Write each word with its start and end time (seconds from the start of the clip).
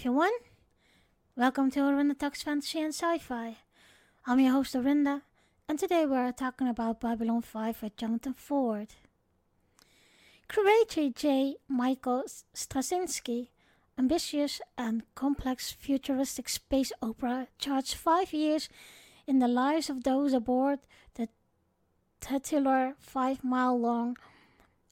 Hi 0.00 0.04
everyone. 0.04 0.32
Welcome 1.36 1.70
to 1.72 1.80
Orinda 1.80 2.14
Talks 2.14 2.42
Fantasy 2.42 2.80
and 2.80 2.94
Sci-Fi. 2.94 3.58
I'm 4.24 4.40
your 4.40 4.52
host 4.52 4.74
Orinda, 4.74 5.20
and 5.68 5.78
today 5.78 6.06
we're 6.06 6.32
talking 6.32 6.68
about 6.68 7.02
Babylon 7.02 7.42
5 7.42 7.82
with 7.82 7.98
Jonathan 7.98 8.32
Ford. 8.32 8.94
Creator 10.48 11.10
J. 11.10 11.56
Michael 11.68 12.24
Straczynski, 12.54 13.48
ambitious 13.98 14.62
and 14.78 15.02
complex 15.14 15.70
futuristic 15.70 16.48
space 16.48 16.92
opera 17.02 17.48
charts 17.58 17.92
five 17.92 18.32
years 18.32 18.70
in 19.26 19.38
the 19.38 19.48
lives 19.48 19.90
of 19.90 20.04
those 20.04 20.32
aboard 20.32 20.78
the 21.16 21.28
titular 22.20 22.94
five-mile-long 22.98 24.16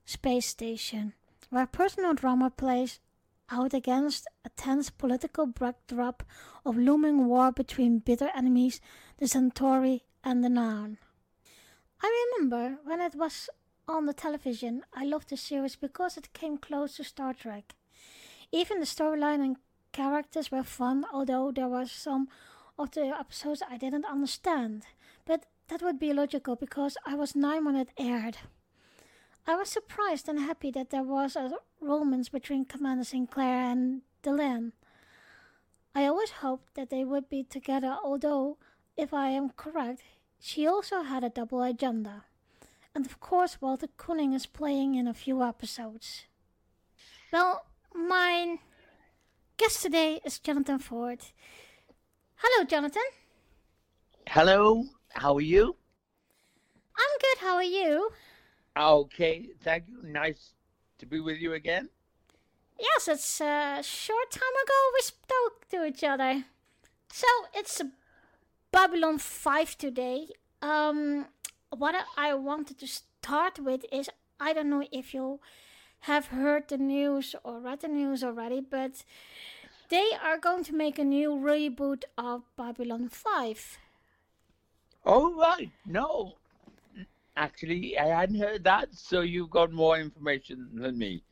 space 0.05 0.49
station, 0.49 1.15
where 1.49 1.67
personal 1.67 2.13
drama 2.13 2.51
plays 2.51 3.01
out 3.51 3.75
against 3.75 4.27
a 4.45 4.49
tense 4.51 4.91
political 4.91 5.47
backdrop 5.47 6.23
of 6.65 6.77
looming 6.77 7.27
war 7.27 7.53
between 7.53 7.99
bitter 7.99 8.31
enemies, 8.35 8.81
the 9.19 9.29
Centauri 9.29 10.05
and 10.23 10.45
the 10.45 10.49
Narn. 10.49 10.99
I 12.01 12.27
remember 12.37 12.79
when 12.85 13.01
it 13.01 13.15
was 13.15 13.49
on 13.89 14.07
the 14.07 14.13
television, 14.13 14.83
I 14.95 15.05
loved 15.05 15.31
the 15.31 15.37
series 15.37 15.77
because 15.77 16.17
it 16.17 16.33
came 16.33 16.59
close 16.59 16.97
to 16.97 17.05
Star 17.05 17.33
Trek. 17.33 17.75
Even 18.53 18.81
the 18.81 18.87
storyline 18.87 19.43
and 19.43 19.57
characters 19.93 20.51
were 20.51 20.63
fun, 20.63 21.05
although 21.13 21.51
there 21.51 21.69
were 21.69 21.87
some 21.87 22.29
of 22.79 22.93
the 22.93 23.07
episodes 23.07 23.63
I 23.69 23.77
didn't 23.77 24.05
understand. 24.05 24.85
But 25.25 25.47
that 25.69 25.83
would 25.83 25.99
be 25.99 26.13
logical 26.13 26.57
because 26.57 26.97
I 27.05 27.15
was 27.15 27.35
nine 27.35 27.65
when 27.65 27.77
it 27.77 27.89
aired. 27.99 28.39
I 29.49 29.57
was 29.57 29.71
surprised 29.71 30.29
and 30.29 30.41
happy 30.41 30.71
that 30.73 30.91
there 30.91 31.03
was 31.03 31.35
a 31.35 31.51
romance 31.81 32.29
between 32.29 32.67
Commander 32.67 33.03
Sinclair 33.03 33.71
and 33.71 34.03
Delenn. 34.23 34.73
I 35.95 36.05
always 36.05 36.31
hoped 36.43 36.75
that 36.75 36.91
they 36.91 37.03
would 37.03 37.31
be 37.31 37.45
together, 37.45 37.97
although, 38.05 38.59
if 38.95 39.15
I 39.15 39.31
am 39.31 39.49
correct, 39.57 40.03
she 40.39 40.67
also 40.67 41.01
had 41.01 41.25
a 41.25 41.31
double 41.31 41.63
agenda. 41.63 42.25
And 42.95 43.07
of 43.07 43.21
course, 43.21 43.57
Walter 43.59 43.89
Koenig 43.97 44.35
is 44.35 44.45
playing 44.45 44.97
in 44.97 45.09
a 45.09 45.15
few 45.15 45.43
episodes. 45.43 46.27
Well, 47.33 47.65
my 47.95 48.59
guest 49.57 49.81
today 49.81 50.21
is 50.27 50.39
Jonathan 50.39 50.79
Ford. 50.79 51.21
Hello, 52.37 52.67
Jonathan. 52.67 53.09
Hello, 54.29 54.85
how 55.15 55.35
are 55.37 55.41
you? 55.41 55.75
I'm 56.99 57.19
good, 57.19 57.39
how 57.39 57.55
are 57.55 57.63
you? 57.63 58.11
Okay, 58.79 59.49
thank 59.61 59.89
you. 59.89 59.99
Nice 60.05 60.53
to 60.99 61.07
be 61.07 61.19
with 61.19 61.39
you 61.39 61.53
again. 61.53 61.89
Yes, 62.79 63.09
it's 63.09 63.41
a 63.41 63.83
short 63.83 64.31
time 64.31 64.57
ago 64.65 64.79
we 64.95 65.01
spoke 65.01 65.69
to 65.71 65.85
each 65.85 66.05
other. 66.05 66.45
So 67.13 67.27
it's 67.53 67.83
Babylon 68.71 69.19
5 69.19 69.79
today. 69.79 70.29
Um, 70.63 71.27
what 71.71 71.97
I 72.17 72.35
wanted 72.35 72.79
to 72.79 72.87
start 72.87 73.59
with 73.59 73.85
is 73.91 74.11
I 74.39 74.53
don't 74.53 74.71
know 74.71 74.85
if 74.93 75.13
you 75.13 75.41
have 76.03 76.27
heard 76.27 76.69
the 76.69 76.79
news 76.79 77.35
or 77.43 77.59
read 77.59 77.81
the 77.81 77.89
news 77.89 78.23
already, 78.23 78.61
but 78.61 79.03
they 79.89 80.11
are 80.23 80.39
going 80.39 80.63
to 80.65 80.73
make 80.73 81.01
a 81.01 81.05
new 81.05 81.31
reboot 81.31 82.05
of 82.17 82.43
Babylon 82.57 83.09
5. 83.09 83.79
Oh, 85.05 85.35
right. 85.35 85.71
No, 85.85 86.35
Actually, 87.39 87.97
I 87.97 88.09
hadn't 88.09 88.41
heard 88.41 88.65
that, 88.65 88.89
so 88.93 89.21
you've 89.21 89.51
got 89.51 89.71
more 89.71 89.97
information 89.97 90.71
than 90.75 90.99
me. 90.99 91.23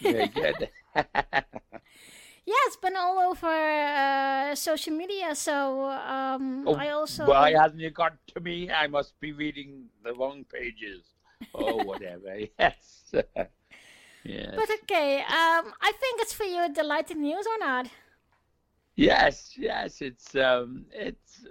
Very 0.00 0.28
good. 0.28 0.68
yeah, 0.94 2.62
it's 2.68 2.76
been 2.76 2.94
all 2.94 3.18
over 3.18 3.48
uh, 3.48 4.54
social 4.54 4.92
media, 4.92 5.34
so 5.34 5.90
um, 5.90 6.62
oh, 6.64 6.74
I 6.74 6.90
also. 6.90 7.26
Why 7.26 7.54
hasn't 7.54 7.82
it 7.82 7.92
got 7.92 8.14
to 8.34 8.40
me? 8.40 8.70
I 8.70 8.86
must 8.86 9.18
be 9.18 9.32
reading 9.32 9.86
the 10.04 10.14
wrong 10.14 10.44
pages 10.44 11.02
or 11.52 11.84
whatever. 11.90 12.38
yes. 12.58 13.12
yes. 14.22 14.54
But 14.54 14.70
okay, 14.82 15.22
um, 15.22 15.74
I 15.82 15.92
think 15.98 16.20
it's 16.20 16.32
for 16.32 16.44
you 16.44 16.72
delighting 16.72 17.20
news 17.20 17.46
or 17.46 17.58
not? 17.58 17.88
Yes, 18.94 19.54
yes, 19.56 20.02
it's 20.02 20.36
um, 20.36 20.84
it's 20.92 21.46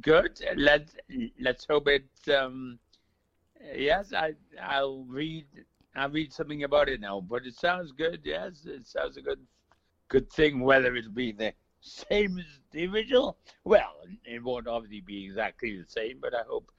good. 0.00 0.40
Let's 0.56 0.96
let's 1.40 1.64
hope 1.64 1.86
it 1.86 2.08
um, 2.28 2.80
yes, 3.74 4.12
I 4.12 4.34
I'll 4.62 5.04
read 5.04 5.46
I'll 5.94 6.10
read 6.10 6.32
something 6.32 6.64
about 6.64 6.88
it 6.88 7.00
now. 7.00 7.20
But 7.20 7.46
it 7.46 7.54
sounds 7.54 7.92
good. 7.92 8.20
Yes, 8.24 8.64
it 8.66 8.86
sounds 8.86 9.16
a 9.16 9.22
good 9.22 9.40
good 10.08 10.30
thing. 10.30 10.60
Whether 10.60 10.94
it'll 10.96 11.12
be 11.12 11.32
the 11.32 11.52
same 11.80 12.38
as 12.38 12.60
the 12.70 12.86
original, 12.86 13.36
well, 13.64 13.94
it 14.24 14.42
won't 14.42 14.68
obviously 14.68 15.00
be 15.00 15.24
exactly 15.24 15.76
the 15.76 15.88
same. 15.88 16.18
But 16.20 16.34
I 16.34 16.42
hope 16.46 16.70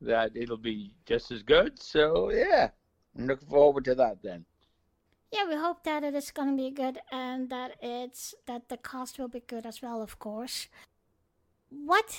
that 0.00 0.32
it'll 0.34 0.56
be 0.56 0.94
just 1.06 1.30
as 1.30 1.42
good. 1.42 1.80
So 1.80 2.30
yeah, 2.30 2.70
I'm 3.16 3.26
looking 3.26 3.48
forward 3.48 3.84
to 3.86 3.94
that 3.96 4.22
then. 4.22 4.44
Yeah, 5.32 5.48
we 5.48 5.56
hope 5.56 5.82
that 5.84 6.04
it 6.04 6.14
is 6.14 6.30
going 6.30 6.50
to 6.50 6.62
be 6.62 6.70
good 6.70 6.98
and 7.10 7.48
that 7.48 7.76
it's 7.80 8.34
that 8.46 8.68
the 8.68 8.76
cast 8.76 9.18
will 9.18 9.28
be 9.28 9.40
good 9.40 9.64
as 9.64 9.80
well, 9.80 10.02
of 10.02 10.18
course. 10.18 10.68
What 11.70 12.18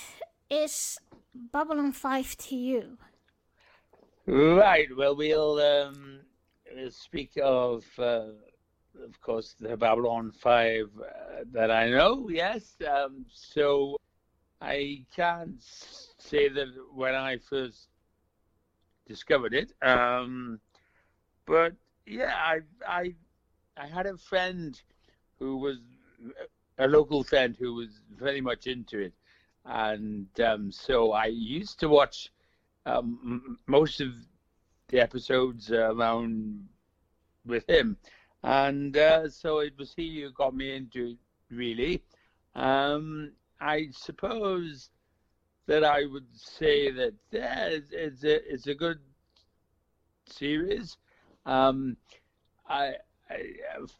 is 0.50 0.98
Babylon 1.32 1.92
5 1.92 2.36
to 2.36 2.56
you? 2.56 2.98
Right. 4.26 4.88
Well, 4.96 5.16
we'll 5.16 5.60
um, 5.60 6.20
speak 6.88 7.32
of, 7.42 7.84
uh, 7.98 8.28
of 9.04 9.20
course, 9.20 9.54
the 9.60 9.76
Babylon 9.76 10.32
5 10.32 10.88
uh, 10.98 11.06
that 11.52 11.70
I 11.70 11.90
know, 11.90 12.28
yes. 12.30 12.74
Um, 12.88 13.26
so 13.30 13.98
I 14.62 15.04
can't 15.14 15.62
say 16.18 16.48
that 16.48 16.68
when 16.94 17.14
I 17.14 17.36
first 17.36 17.88
discovered 19.06 19.52
it. 19.52 19.72
Um, 19.82 20.58
but 21.44 21.74
yeah, 22.06 22.32
I, 22.34 22.60
I, 22.88 23.14
I 23.76 23.86
had 23.86 24.06
a 24.06 24.16
friend 24.16 24.80
who 25.38 25.58
was 25.58 25.78
a 26.78 26.88
local 26.88 27.22
friend 27.24 27.54
who 27.58 27.74
was 27.74 28.00
very 28.18 28.40
much 28.40 28.66
into 28.66 29.00
it. 29.00 29.12
And 29.66 30.28
um, 30.40 30.72
so 30.72 31.12
I 31.12 31.26
used 31.26 31.78
to 31.80 31.88
watch 31.88 32.30
um, 32.86 33.58
most 33.66 34.00
of 34.00 34.08
the 34.88 35.00
episodes 35.00 35.70
uh, 35.70 35.94
around 35.94 36.66
with 37.46 37.68
him, 37.68 37.96
and 38.42 38.96
uh, 38.96 39.28
so 39.28 39.58
it 39.58 39.74
was 39.78 39.92
he 39.96 40.22
who 40.22 40.30
got 40.32 40.54
me 40.54 40.74
into 40.76 41.10
it. 41.10 41.16
Really, 41.50 42.02
um, 42.54 43.32
I 43.60 43.88
suppose 43.92 44.90
that 45.66 45.84
I 45.84 46.06
would 46.06 46.26
say 46.34 46.90
that 46.90 47.14
yeah, 47.30 47.66
it's, 47.66 47.90
it's 47.92 48.24
a 48.24 48.52
it's 48.52 48.66
a 48.66 48.74
good 48.74 48.98
series. 50.26 50.96
Um, 51.46 51.96
I, 52.68 52.94
I, 53.30 53.36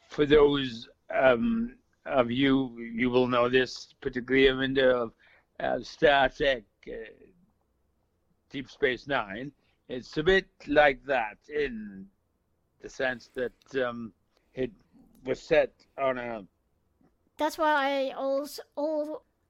for 0.09 0.27
those 0.27 0.89
um, 1.15 1.77
of 2.07 2.31
you 2.31 2.79
you 2.79 3.11
will 3.11 3.27
know 3.27 3.49
this 3.49 3.95
particularly 4.01 4.75
the 4.75 5.11
uh, 5.61 5.81
Star 5.81 6.29
Trek 6.29 6.65
uh, 6.89 6.93
Deep 8.55 8.71
Space 8.71 9.09
Nine, 9.09 9.51
it's 9.89 10.17
a 10.17 10.23
bit 10.23 10.47
like 10.69 11.05
that 11.07 11.39
in 11.53 12.07
the 12.81 12.89
sense 12.89 13.29
that 13.35 13.85
um, 13.85 14.13
it 14.55 14.71
was 15.25 15.41
set 15.41 15.73
on 15.99 16.19
a. 16.19 16.45
That's 17.37 17.59
why 17.59 17.73
I 17.73 18.15
always 18.17 18.61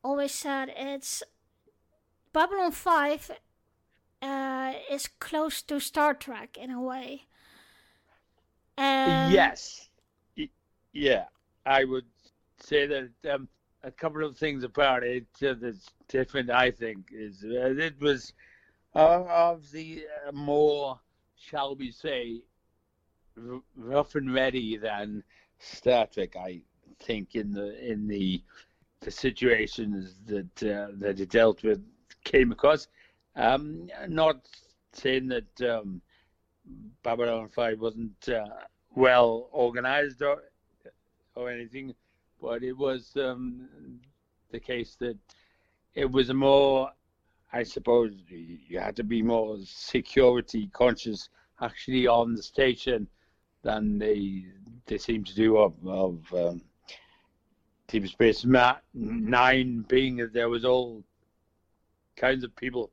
always 0.02 0.32
said 0.32 0.72
it's 0.74 1.22
Babylon 2.32 2.72
Five 2.72 3.30
uh, 4.22 4.72
is 4.90 5.06
close 5.18 5.60
to 5.60 5.78
Star 5.80 6.14
Trek 6.14 6.56
in 6.56 6.70
a 6.70 6.80
way. 6.80 7.24
yes, 8.78 9.90
yeah, 10.94 11.24
I 11.66 11.84
would 11.84 12.06
say 12.58 12.86
that 12.86 13.10
um, 13.30 13.48
a 13.82 13.90
couple 13.90 14.24
of 14.24 14.38
things 14.38 14.64
about 14.64 15.02
it 15.02 15.26
uh, 15.42 15.52
that's 15.60 15.90
different. 16.08 16.48
I 16.48 16.70
think 16.70 17.10
is 17.12 17.44
uh, 17.44 17.74
it 17.76 18.00
was 18.00 18.32
uh, 18.94 19.24
of 19.28 19.70
the 19.70 20.06
uh, 20.26 20.32
more, 20.32 20.98
shall 21.36 21.74
we 21.74 21.90
say, 21.90 22.42
r- 23.36 23.60
rough 23.76 24.14
and 24.14 24.32
ready 24.32 24.76
than 24.76 25.22
Star 25.58 26.06
Trek. 26.06 26.36
I 26.36 26.62
think 27.00 27.34
in 27.34 27.52
the 27.52 27.78
in 27.84 28.06
the 28.06 28.42
the 29.00 29.10
situations 29.10 30.14
that 30.26 30.62
uh, 30.62 30.88
that 30.98 31.20
it 31.20 31.30
dealt 31.30 31.62
with 31.62 31.82
came 32.24 32.52
across. 32.52 32.88
Um, 33.36 33.88
not 34.08 34.48
saying 34.92 35.28
that 35.28 35.60
um, 35.62 36.00
Babylon 37.02 37.48
Five 37.48 37.80
wasn't 37.80 38.28
uh, 38.28 38.46
well 38.94 39.48
organized 39.52 40.22
or 40.22 40.42
or 41.34 41.50
anything, 41.50 41.94
but 42.40 42.62
it 42.62 42.76
was 42.76 43.12
um, 43.16 43.68
the 44.50 44.60
case 44.60 44.96
that 45.00 45.18
it 45.94 46.10
was 46.10 46.30
a 46.30 46.34
more 46.34 46.90
I 47.54 47.62
suppose 47.62 48.10
you 48.28 48.80
had 48.80 48.96
to 48.96 49.04
be 49.04 49.22
more 49.22 49.58
security 49.64 50.68
conscious 50.72 51.28
actually 51.60 52.08
on 52.08 52.34
the 52.34 52.42
station 52.42 53.06
than 53.62 53.96
they 53.96 54.46
they 54.86 54.98
seem 54.98 55.22
to 55.22 55.34
do 55.36 55.56
of, 55.58 55.74
of 55.86 56.34
um, 56.34 56.62
Deep 57.86 58.08
Space 58.08 58.44
Nine 58.44 59.84
being 59.86 60.16
that 60.16 60.32
there 60.32 60.48
was 60.48 60.64
all 60.64 61.04
kinds 62.16 62.42
of 62.42 62.56
people 62.56 62.90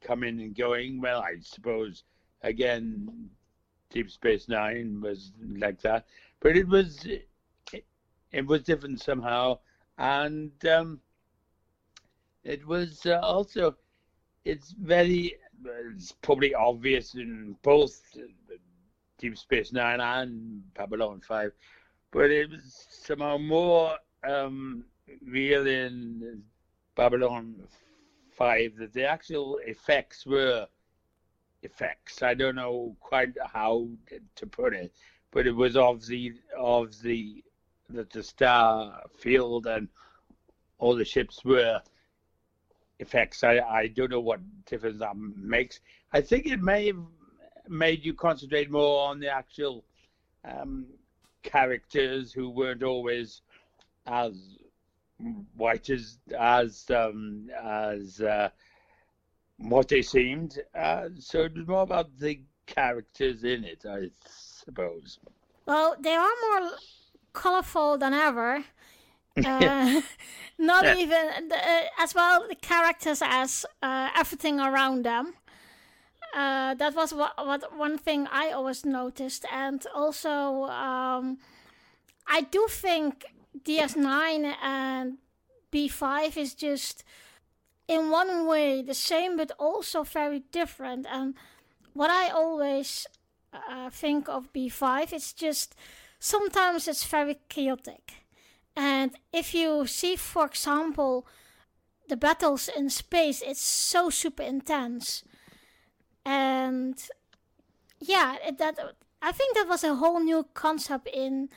coming 0.00 0.40
and 0.40 0.56
going. 0.56 1.00
Well, 1.00 1.20
I 1.20 1.38
suppose 1.40 2.04
again, 2.42 3.30
Deep 3.90 4.12
Space 4.12 4.48
Nine 4.48 5.00
was 5.00 5.32
like 5.56 5.80
that, 5.82 6.06
but 6.38 6.56
it 6.56 6.68
was 6.68 7.04
it, 7.04 7.26
it 8.30 8.46
was 8.46 8.62
different 8.62 9.02
somehow, 9.02 9.58
and 9.98 10.52
um, 10.66 11.00
it 12.44 12.64
was 12.64 13.06
uh, 13.06 13.18
also 13.20 13.74
it's 14.44 14.72
very 14.72 15.36
it's 15.64 16.12
probably 16.12 16.54
obvious 16.54 17.14
in 17.14 17.56
both 17.62 18.00
Deep 19.18 19.38
Space 19.38 19.72
Nine 19.72 20.00
and 20.00 20.62
Babylon 20.74 21.20
Five, 21.26 21.52
but 22.10 22.30
it 22.30 22.50
was 22.50 22.86
somehow 22.90 23.38
more 23.38 23.96
um, 24.28 24.84
real 25.26 25.66
in 25.66 26.42
Babylon 26.94 27.54
Five 28.30 28.76
that 28.76 28.92
the 28.92 29.06
actual 29.06 29.58
effects 29.64 30.26
were 30.26 30.66
effects. 31.62 32.22
I 32.22 32.34
don't 32.34 32.56
know 32.56 32.94
quite 33.00 33.34
how 33.52 33.88
to 34.36 34.46
put 34.46 34.74
it, 34.74 34.92
but 35.30 35.46
it 35.46 35.54
was 35.54 35.76
of 35.76 36.06
the 36.06 36.34
of 36.58 37.00
the 37.00 37.42
that 37.90 38.10
the 38.10 38.22
star 38.22 39.02
field 39.18 39.66
and 39.66 39.88
all 40.78 40.94
the 40.94 41.04
ships 41.04 41.44
were 41.44 41.80
effects. 42.98 43.44
I, 43.44 43.58
I 43.58 43.86
don't 43.88 44.10
know 44.10 44.20
what 44.20 44.40
difference 44.66 45.00
that 45.00 45.16
makes. 45.16 45.80
I 46.12 46.20
think 46.20 46.46
it 46.46 46.60
may 46.60 46.86
have 46.86 46.98
made 47.68 48.04
you 48.04 48.14
concentrate 48.14 48.70
more 48.70 49.08
on 49.08 49.20
the 49.20 49.28
actual 49.28 49.84
um, 50.44 50.86
characters 51.42 52.32
who 52.32 52.50
weren't 52.50 52.82
always 52.82 53.42
as 54.06 54.58
white 55.56 55.88
as 55.90 56.18
as 56.38 56.84
um, 56.90 57.48
as 57.62 58.20
uh, 58.20 58.48
what 59.58 59.88
they 59.88 60.02
seemed. 60.02 60.60
Uh, 60.74 61.08
so 61.18 61.42
it 61.42 61.56
was 61.56 61.66
more 61.66 61.82
about 61.82 62.16
the 62.18 62.40
characters 62.66 63.44
in 63.44 63.64
it, 63.64 63.84
I 63.88 64.10
suppose. 64.26 65.18
Well, 65.66 65.96
they 65.98 66.14
are 66.14 66.30
more 66.50 66.70
colorful 67.32 67.98
than 67.98 68.12
ever. 68.12 68.64
Uh, 69.42 70.00
not 70.58 70.84
even 70.96 71.48
the, 71.48 71.56
uh, 71.56 71.82
as 71.98 72.14
well 72.14 72.46
the 72.48 72.54
characters 72.54 73.20
as 73.24 73.66
uh, 73.82 74.10
everything 74.16 74.60
around 74.60 75.04
them. 75.04 75.34
Uh, 76.34 76.74
that 76.74 76.94
was 76.94 77.14
what, 77.14 77.32
what 77.36 77.76
one 77.76 77.96
thing 77.96 78.26
I 78.30 78.50
always 78.50 78.84
noticed, 78.84 79.44
and 79.52 79.84
also 79.94 80.64
um, 80.64 81.38
I 82.26 82.40
do 82.42 82.66
think 82.68 83.24
DS9 83.64 84.54
and 84.62 85.18
B5 85.72 86.36
is 86.36 86.54
just 86.54 87.04
in 87.86 88.10
one 88.10 88.46
way 88.46 88.82
the 88.82 88.94
same, 88.94 89.36
but 89.36 89.52
also 89.58 90.02
very 90.02 90.40
different. 90.50 91.06
And 91.08 91.34
what 91.92 92.10
I 92.10 92.30
always 92.30 93.06
uh, 93.52 93.90
think 93.90 94.28
of 94.28 94.52
B5 94.52 95.12
is 95.12 95.32
just 95.32 95.76
sometimes 96.18 96.88
it's 96.88 97.04
very 97.04 97.36
chaotic 97.48 98.23
and 98.76 99.12
if 99.32 99.54
you 99.54 99.86
see, 99.86 100.16
for 100.16 100.46
example, 100.46 101.26
the 102.08 102.16
battles 102.16 102.68
in 102.68 102.90
space, 102.90 103.42
it's 103.42 103.60
so 103.60 104.10
super 104.10 104.42
intense. 104.42 105.24
And 106.24 106.98
yeah, 108.00 108.36
it, 108.46 108.58
that 108.58 108.78
I 109.22 109.32
think 109.32 109.54
that 109.54 109.68
was 109.68 109.84
a 109.84 109.94
whole 109.94 110.20
new 110.20 110.46
concept 110.54 111.08
in 111.12 111.48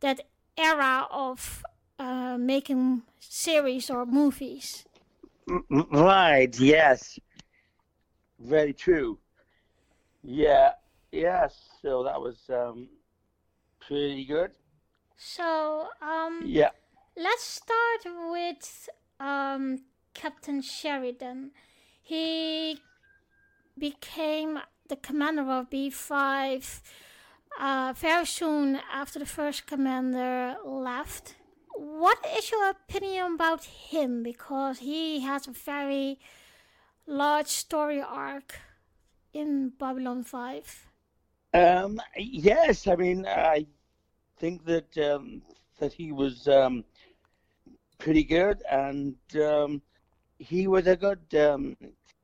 that 0.00 0.20
era 0.56 1.06
of 1.10 1.62
uh, 1.98 2.36
making 2.38 3.02
series 3.18 3.90
or 3.90 4.06
movies. 4.06 4.84
Right. 5.68 6.58
Yes. 6.58 7.18
Very 8.38 8.72
true. 8.72 9.18
Yeah. 10.22 10.72
Yes. 11.12 11.60
So 11.82 12.04
that 12.04 12.20
was 12.20 12.38
um, 12.48 12.88
pretty 13.80 14.24
good. 14.24 14.52
So, 15.16 15.88
um, 16.02 16.42
yeah. 16.44 16.70
Let's 17.16 17.44
start 17.44 18.14
with 18.30 18.88
um, 19.20 19.82
Captain 20.14 20.60
Sheridan. 20.62 21.52
He 22.02 22.80
became 23.78 24.58
the 24.88 24.96
commander 24.96 25.42
of 25.42 25.70
B5 25.70 26.80
uh, 27.60 27.94
very 27.96 28.26
soon 28.26 28.80
after 28.92 29.18
the 29.20 29.26
first 29.26 29.66
commander 29.66 30.56
left. 30.64 31.36
What 31.76 32.18
is 32.36 32.50
your 32.50 32.70
opinion 32.70 33.34
about 33.34 33.64
him? 33.64 34.22
Because 34.22 34.80
he 34.80 35.20
has 35.20 35.46
a 35.46 35.52
very 35.52 36.18
large 37.06 37.48
story 37.48 38.02
arc 38.02 38.58
in 39.32 39.70
Babylon 39.78 40.24
5. 40.24 40.86
Um, 41.52 42.00
yes, 42.16 42.86
I 42.88 42.96
mean, 42.96 43.26
I 43.26 43.66
think 44.38 44.64
that 44.64 44.96
um, 44.98 45.42
that 45.78 45.92
he 45.92 46.12
was 46.12 46.48
um, 46.48 46.84
pretty 47.98 48.24
good, 48.24 48.62
and 48.70 49.16
um, 49.42 49.82
he 50.38 50.66
was 50.66 50.86
a 50.86 50.96
good 50.96 51.34
um, 51.34 51.76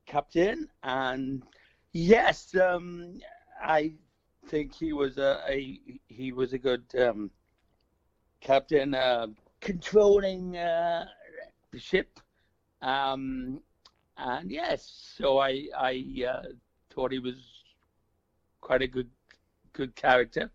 captain. 0.05 0.67
And 0.83 1.43
yes, 1.93 2.55
um, 2.55 3.19
I 3.61 3.93
think 4.47 4.73
he 4.73 4.93
was 4.93 5.17
a, 5.17 5.41
a 5.47 5.79
he 6.07 6.31
was 6.31 6.53
a 6.53 6.57
good 6.57 6.83
um, 6.97 7.31
captain, 8.41 8.93
uh, 8.93 9.27
controlling 9.59 10.57
uh, 10.57 11.05
the 11.71 11.79
ship. 11.79 12.19
and 14.17 14.51
yes, 14.51 15.13
so 15.17 15.39
I 15.39 15.67
I 15.77 16.25
uh, 16.27 16.43
thought 16.93 17.11
he 17.11 17.19
was 17.19 17.37
quite 18.59 18.81
a 18.81 18.87
good 18.87 19.09
good 19.73 19.95
character 19.95 20.51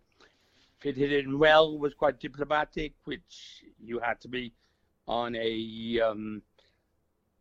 fitted 0.80 1.12
in 1.12 1.38
well, 1.38 1.78
was 1.78 1.94
quite 1.94 2.20
diplomatic, 2.20 2.94
which 3.04 3.64
you 3.82 3.98
had 3.98 4.20
to 4.20 4.28
be 4.28 4.52
on 5.06 5.34
a 5.36 6.00
um, 6.00 6.42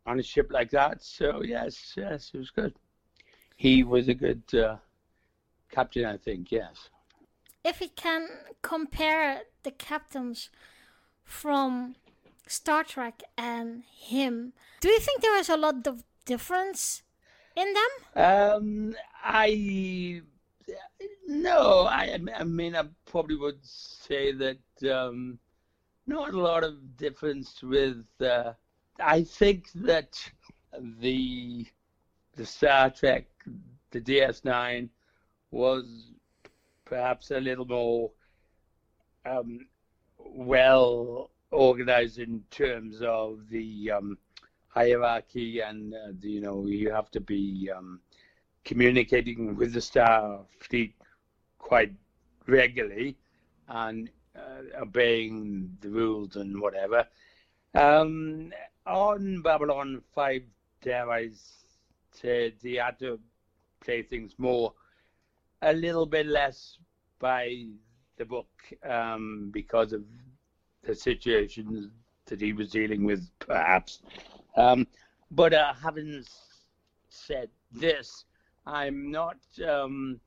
on 0.06 0.18
a 0.18 0.22
ship 0.22 0.48
like 0.50 0.70
that. 0.70 1.02
So 1.02 1.42
yes, 1.42 1.94
yes, 1.96 2.30
it 2.32 2.38
was 2.38 2.50
good. 2.50 2.74
He 3.56 3.82
was 3.82 4.08
a 4.08 4.14
good 4.14 4.42
uh, 4.54 4.76
captain, 5.70 6.04
I 6.04 6.16
think. 6.16 6.52
Yes. 6.52 6.90
If 7.64 7.80
we 7.80 7.88
can 7.88 8.28
compare 8.62 9.42
the 9.64 9.72
captains 9.72 10.50
from 11.24 11.96
Star 12.46 12.84
Trek 12.84 13.24
and 13.36 13.82
him, 13.90 14.52
do 14.80 14.88
you 14.88 15.00
think 15.00 15.20
there 15.20 15.38
is 15.38 15.48
a 15.48 15.56
lot 15.56 15.86
of 15.86 16.04
difference 16.24 17.02
in 17.56 17.74
them? 17.74 18.24
Um, 18.24 18.94
I 19.24 20.22
no, 21.26 21.86
I, 21.86 22.18
I 22.36 22.44
mean, 22.44 22.76
I 22.76 22.84
probably 23.04 23.36
would 23.36 23.64
say 23.64 24.32
that 24.32 24.58
um, 24.90 25.38
not 26.06 26.32
a 26.32 26.38
lot 26.38 26.64
of 26.64 26.96
difference 26.96 27.62
with. 27.62 28.04
Uh, 28.20 28.52
I 29.00 29.24
think 29.24 29.70
that 29.74 30.18
the 31.00 31.66
the 32.36 32.46
Star 32.46 32.90
Trek, 32.90 33.26
the 33.90 34.00
DS9, 34.00 34.88
was 35.50 36.12
perhaps 36.84 37.30
a 37.30 37.40
little 37.40 37.64
more 37.64 38.10
um, 39.24 39.66
well 40.18 41.30
organized 41.50 42.18
in 42.18 42.42
terms 42.50 43.00
of 43.02 43.48
the 43.50 43.90
um, 43.90 44.18
hierarchy, 44.68 45.60
and 45.60 45.94
uh, 45.94 46.12
you 46.20 46.40
know 46.40 46.66
you 46.66 46.90
have 46.92 47.10
to 47.10 47.20
be 47.20 47.70
um, 47.74 48.00
communicating 48.64 49.56
with 49.56 49.72
the 49.72 49.80
Star 49.80 50.40
Fleet 50.60 50.95
quite 51.66 51.92
regularly 52.46 53.16
and 53.66 54.08
uh, 54.36 54.80
obeying 54.80 55.76
the 55.80 55.88
rules 55.90 56.36
and 56.36 56.60
whatever. 56.60 57.04
Um, 57.74 58.52
on 58.86 59.42
Babylon 59.42 60.00
5, 60.14 60.42
dare 60.80 61.10
I 61.10 61.30
say, 62.12 62.54
they 62.62 62.74
had 62.74 63.00
to 63.00 63.18
play 63.80 64.02
things 64.02 64.32
more, 64.38 64.74
a 65.62 65.72
little 65.72 66.06
bit 66.06 66.26
less 66.26 66.78
by 67.18 67.66
the 68.16 68.24
book 68.24 68.48
um, 68.88 69.50
because 69.52 69.92
of 69.92 70.04
the 70.84 70.94
situations 70.94 71.90
that 72.26 72.40
he 72.40 72.52
was 72.52 72.70
dealing 72.70 73.02
with, 73.04 73.28
perhaps. 73.40 74.02
Um, 74.56 74.86
but 75.32 75.52
uh, 75.52 75.72
having 75.82 76.24
said 77.08 77.48
this, 77.72 78.24
I'm 78.66 79.10
not. 79.10 79.38
Um, 79.68 80.20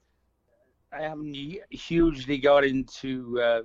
I 0.91 1.01
haven't 1.01 1.35
hugely 1.69 2.39
got 2.39 2.63
into 2.63 3.39
uh, 3.39 3.61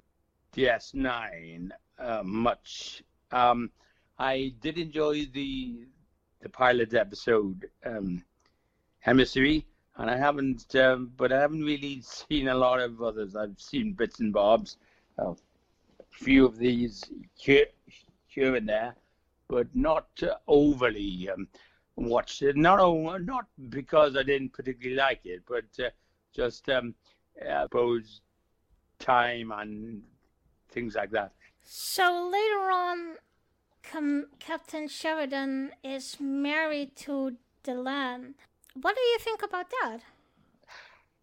DS9 0.55 1.71
uh, 1.99 2.23
much. 2.23 3.03
Um, 3.33 3.71
I 4.19 4.53
did 4.61 4.79
enjoy 4.79 5.27
the 5.27 5.87
the 6.43 6.49
pilot 6.51 6.93
episode 6.93 7.71
um, 7.87 8.23
and 9.07 10.11
I 10.11 10.17
haven't, 10.17 10.75
um, 10.77 11.13
but 11.17 11.33
I 11.33 11.41
haven't 11.41 11.65
really 11.65 12.03
seen 12.03 12.49
a 12.49 12.55
lot 12.55 12.81
of 12.81 13.01
others. 13.01 13.35
I've 13.35 13.59
seen 13.59 13.95
bits 13.95 14.21
and 14.21 14.33
bobs. 14.33 14.77
a 15.19 15.35
few 16.11 16.45
of 16.45 16.59
these 16.59 17.03
here, 17.35 17.67
here 18.27 18.57
and 18.57 18.69
there, 18.69 18.95
but 19.49 19.67
not 19.75 20.09
uh, 20.23 20.35
overly 20.47 21.31
um, 21.31 21.49
watched 21.97 22.43
it. 22.43 22.57
Not 22.57 22.79
not 23.23 23.47
because 23.71 24.15
I 24.17 24.23
didn't 24.23 24.53
particularly 24.53 24.97
like 24.97 25.21
it, 25.25 25.43
but 25.49 25.65
uh, 25.83 25.89
just 26.35 26.69
um, 26.69 26.95
I 27.41 27.63
suppose 27.65 28.21
time 28.99 29.53
and 29.53 30.03
things 30.71 30.95
like 30.95 31.11
that. 31.11 31.33
So 31.63 32.31
later 32.31 32.71
on, 32.71 33.17
Com- 33.83 34.27
Captain 34.39 34.89
Sheridan 34.89 35.73
is 35.83 36.17
married 36.21 36.97
to 36.97 37.37
Delenn. 37.63 38.35
What 38.81 38.95
do 38.95 39.01
you 39.01 39.19
think 39.21 39.43
about 39.43 39.67
that? 39.83 40.01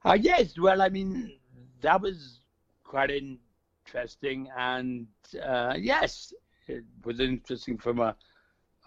Uh, 0.03 0.17
yes, 0.19 0.57
well, 0.57 0.81
I 0.81 0.89
mean, 0.89 1.33
that 1.81 2.01
was 2.01 2.39
quite 2.83 3.11
interesting, 3.11 4.49
and 4.57 5.07
uh, 5.43 5.75
yes, 5.77 6.33
it 6.67 6.83
was 7.03 7.19
interesting 7.19 7.77
from 7.77 7.99
a, 7.99 8.15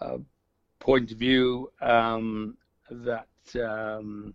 a 0.01 0.19
point 0.79 1.11
of 1.11 1.17
view 1.17 1.71
um, 1.81 2.57
that 2.89 3.27
um, 3.55 4.33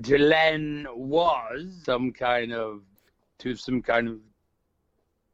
Delenn 0.00 0.86
was 0.94 1.74
some 1.84 2.12
kind 2.12 2.52
of 2.52 2.82
to 3.38 3.54
some 3.56 3.82
kind 3.82 4.08
of 4.08 4.18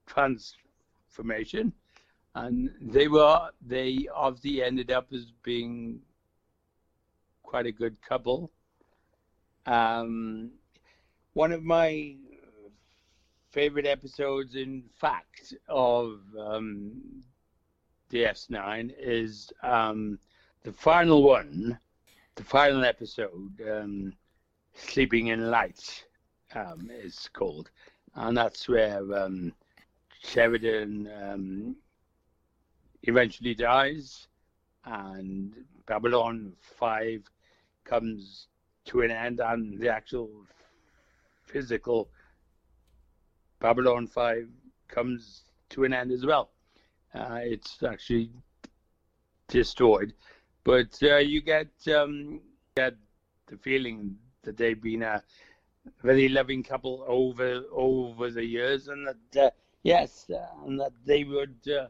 transformation, 0.07 1.73
and 2.35 2.71
they 2.81 3.09
were 3.09 3.51
they 3.67 4.09
obviously 4.15 4.63
ended 4.63 4.91
up 4.91 5.09
as 5.13 5.27
being 5.43 6.01
quite 7.43 7.67
a 7.67 7.73
good 7.73 8.01
couple. 8.03 8.51
Um, 9.67 10.51
one 11.35 11.53
of 11.53 11.63
my 11.63 12.17
favorite 13.51 13.87
episodes, 13.87 14.57
in 14.57 14.83
fact, 14.95 15.55
of 15.69 16.21
um, 16.39 17.23
DS9 18.11 18.93
is 18.99 19.53
um, 19.63 20.19
the 20.65 20.73
final 20.73 21.23
one, 21.23 21.79
the 22.35 22.45
final 22.45 22.85
episode, 22.85 23.53
um, 23.71 24.13
Sleeping 24.75 25.29
in 25.29 25.51
Light, 25.51 26.05
um, 26.55 26.91
is 26.93 27.29
called. 27.33 27.71
And 28.15 28.37
that's 28.37 28.69
where 28.69 29.01
um, 29.17 29.53
Sheridan 30.23 31.11
um, 31.23 31.77
eventually 33.03 33.55
dies 33.55 34.29
and 34.85 35.55
Babylon 35.87 36.53
5 36.79 37.23
comes 37.85 38.49
to 38.87 39.03
an 39.03 39.11
end 39.11 39.41
and 39.41 39.79
the 39.79 39.89
actual 39.89 40.31
physical 41.47 42.09
Babylon 43.61 44.07
5 44.07 44.49
comes 44.89 45.45
to 45.71 45.85
an 45.85 45.93
end 45.93 46.13
as 46.13 46.27
well. 46.27 46.51
Uh, 47.15 47.39
it's 47.43 47.83
actually 47.83 48.31
destroyed, 49.49 50.13
but 50.65 50.99
uh, 51.03 51.17
you 51.17 51.41
get 51.41 51.69
um, 51.95 52.41
get 52.77 52.95
the 53.47 53.57
feeling 53.57 54.17
that 54.45 54.57
they've 54.57 54.81
been 54.81 55.03
a 55.03 55.23
very 56.03 56.29
loving 56.29 56.63
couple 56.63 57.05
over 57.07 57.63
over 57.73 58.31
the 58.31 58.45
years, 58.45 58.89
and 58.89 59.07
that 59.07 59.47
uh, 59.47 59.51
yes, 59.83 60.27
uh, 60.31 60.67
and 60.67 60.81
that 60.81 60.93
they 61.05 61.25
would 61.25 61.57
uh, 61.69 61.89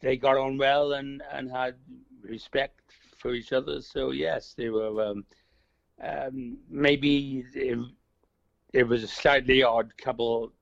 they 0.00 0.16
got 0.16 0.36
on 0.36 0.58
well 0.58 0.94
and 0.94 1.22
and 1.32 1.50
had 1.50 1.76
respect 2.22 2.80
for 3.18 3.34
each 3.34 3.52
other. 3.52 3.80
So 3.80 4.10
yes, 4.10 4.54
they 4.56 4.70
were 4.70 5.02
um, 5.02 5.24
um, 6.02 6.58
maybe 6.68 7.44
it, 7.54 7.78
it, 8.72 8.84
was 8.84 9.02
a 9.02 9.08
slightly 9.08 9.62
odd 9.62 9.96
couple 9.98 10.52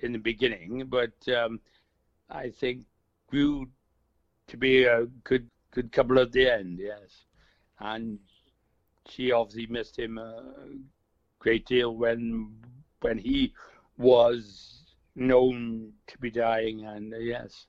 in 0.00 0.12
the 0.12 0.18
beginning, 0.18 0.86
but 0.86 1.12
um, 1.28 1.60
I 2.30 2.50
think 2.50 2.84
grew 3.28 3.68
to 4.48 4.56
be 4.56 4.84
a 4.84 5.06
good 5.24 5.48
good 5.72 5.92
couple 5.92 6.18
at 6.18 6.32
the 6.32 6.48
end. 6.50 6.78
Yes, 6.78 7.24
and 7.80 8.18
she 9.08 9.32
obviously 9.32 9.66
missed 9.66 9.98
him 9.98 10.18
a 10.18 10.42
great 11.38 11.66
deal 11.66 11.94
when 11.94 12.54
when 13.00 13.18
he 13.18 13.52
was 13.98 14.94
known 15.14 15.92
to 16.06 16.18
be 16.18 16.30
dying, 16.30 16.84
and 16.84 17.14
uh, 17.14 17.18
yes. 17.18 17.66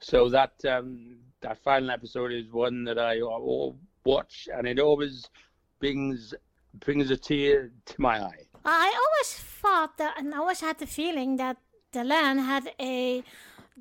So 0.00 0.28
that 0.30 0.52
um, 0.64 1.16
that 1.40 1.58
final 1.58 1.90
episode 1.90 2.32
is 2.32 2.50
one 2.50 2.84
that 2.84 2.98
I 2.98 3.20
watch, 4.04 4.48
and 4.52 4.66
it 4.66 4.78
always 4.78 5.28
brings 5.78 6.34
brings 6.74 7.10
a 7.10 7.16
tear 7.16 7.70
to 7.86 8.00
my 8.00 8.20
eye. 8.20 8.46
I 8.64 8.86
always 8.86 9.34
thought 9.34 9.98
that, 9.98 10.14
and 10.18 10.34
I 10.34 10.38
always 10.38 10.60
had 10.60 10.78
the 10.78 10.86
feeling 10.86 11.36
that 11.36 11.56
Delenn 11.92 12.44
had 12.44 12.72
a 12.80 13.22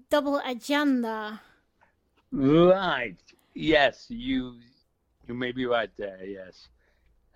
double 0.10 0.42
agenda. 0.46 1.42
Right. 2.32 3.18
Yes, 3.54 4.06
you 4.10 4.56
you 5.28 5.34
may 5.34 5.52
be 5.52 5.66
right 5.66 5.92
there. 5.98 6.24
Yes. 6.24 6.68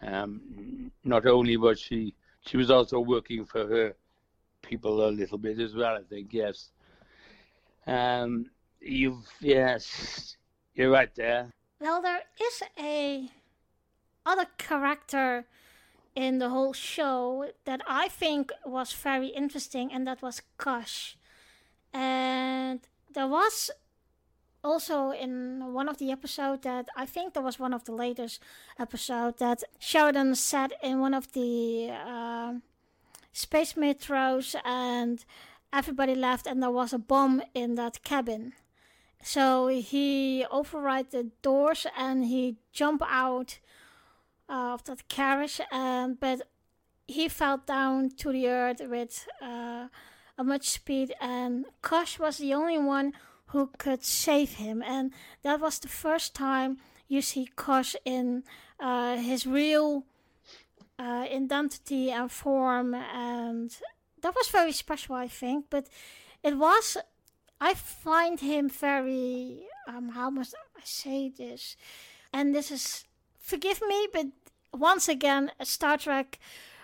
Um, 0.01 0.91
not 1.03 1.25
only 1.25 1.57
was 1.57 1.79
she 1.79 2.13
she 2.41 2.57
was 2.57 2.69
also 2.69 2.99
working 2.99 3.45
for 3.45 3.67
her 3.67 3.95
people 4.61 5.07
a 5.07 5.09
little 5.09 5.37
bit 5.37 5.59
as 5.59 5.73
well. 5.75 5.95
I 5.95 6.03
think. 6.03 6.33
Yes. 6.33 6.71
Um, 7.87 8.49
You've 8.85 9.27
yes, 9.39 10.37
you're 10.75 10.91
right 10.91 11.09
there. 11.15 11.51
Well, 11.81 12.03
there 12.03 12.21
is 12.39 12.61
a 12.77 13.31
other 14.25 14.45
character 14.59 15.45
in 16.15 16.37
the 16.37 16.49
whole 16.49 16.71
show 16.73 17.49
that 17.65 17.81
I 17.87 18.09
think 18.09 18.51
was 18.63 18.93
very 18.93 19.29
interesting, 19.29 19.91
and 19.91 20.05
that 20.05 20.21
was 20.21 20.43
Kosh. 20.57 21.17
And 21.91 22.81
there 23.11 23.27
was 23.27 23.71
also 24.65 25.11
in 25.11 25.73
one 25.73 25.87
of 25.87 25.97
the 25.97 26.11
episodes 26.11 26.63
that 26.63 26.89
I 26.97 27.05
think 27.05 27.33
there 27.33 27.43
was 27.43 27.59
one 27.59 27.73
of 27.73 27.85
the 27.85 27.93
latest 27.93 28.41
episode 28.79 29.37
that 29.37 29.63
Sheridan 29.79 30.35
said 30.35 30.73
in 30.81 30.99
one 30.99 31.13
of 31.13 31.31
the 31.33 31.91
uh, 31.91 32.53
space 33.31 33.73
metros, 33.73 34.55
and 34.65 35.23
everybody 35.71 36.15
left, 36.15 36.47
and 36.47 36.61
there 36.61 36.71
was 36.71 36.93
a 36.93 36.97
bomb 36.97 37.41
in 37.53 37.75
that 37.75 38.03
cabin. 38.03 38.53
So 39.21 39.67
he 39.67 40.45
override 40.51 41.11
the 41.11 41.31
doors 41.41 41.87
and 41.97 42.25
he 42.25 42.57
jump 42.71 43.01
out 43.05 43.59
of 44.47 44.83
that 44.83 45.07
carriage, 45.07 45.61
and 45.71 46.19
but 46.19 46.41
he 47.07 47.27
fell 47.29 47.57
down 47.57 48.09
to 48.17 48.31
the 48.31 48.47
earth 48.47 48.81
with 48.83 49.27
uh, 49.41 49.87
a 50.37 50.43
much 50.43 50.69
speed, 50.69 51.13
and 51.19 51.65
Kosh 51.81 52.19
was 52.19 52.37
the 52.37 52.53
only 52.53 52.77
one 52.77 53.13
who 53.47 53.69
could 53.77 54.03
save 54.03 54.53
him, 54.53 54.81
and 54.81 55.11
that 55.43 55.59
was 55.59 55.79
the 55.79 55.87
first 55.87 56.33
time 56.33 56.77
you 57.07 57.21
see 57.21 57.49
Kosh 57.55 57.95
in 58.03 58.43
uh, 58.79 59.17
his 59.17 59.45
real 59.45 60.05
uh, 60.97 61.27
identity 61.31 62.11
and 62.11 62.31
form, 62.31 62.93
and 62.93 63.75
that 64.21 64.33
was 64.35 64.47
very 64.47 64.71
special, 64.71 65.15
I 65.15 65.27
think. 65.27 65.65
But 65.69 65.87
it 66.43 66.57
was 66.57 66.97
I 67.59 67.73
find 67.73 68.39
him 68.39 68.69
very 68.69 69.65
um 69.87 70.09
how 70.09 70.29
must 70.29 70.55
I 70.77 70.81
say 70.83 71.29
this? 71.29 71.75
And 72.33 72.53
this 72.53 72.71
is 72.71 73.05
forgive 73.39 73.81
me, 73.81 74.07
but 74.11 74.27
once 74.73 75.07
again 75.07 75.51
a 75.59 75.65
Star 75.65 75.97
Trek 75.97 76.39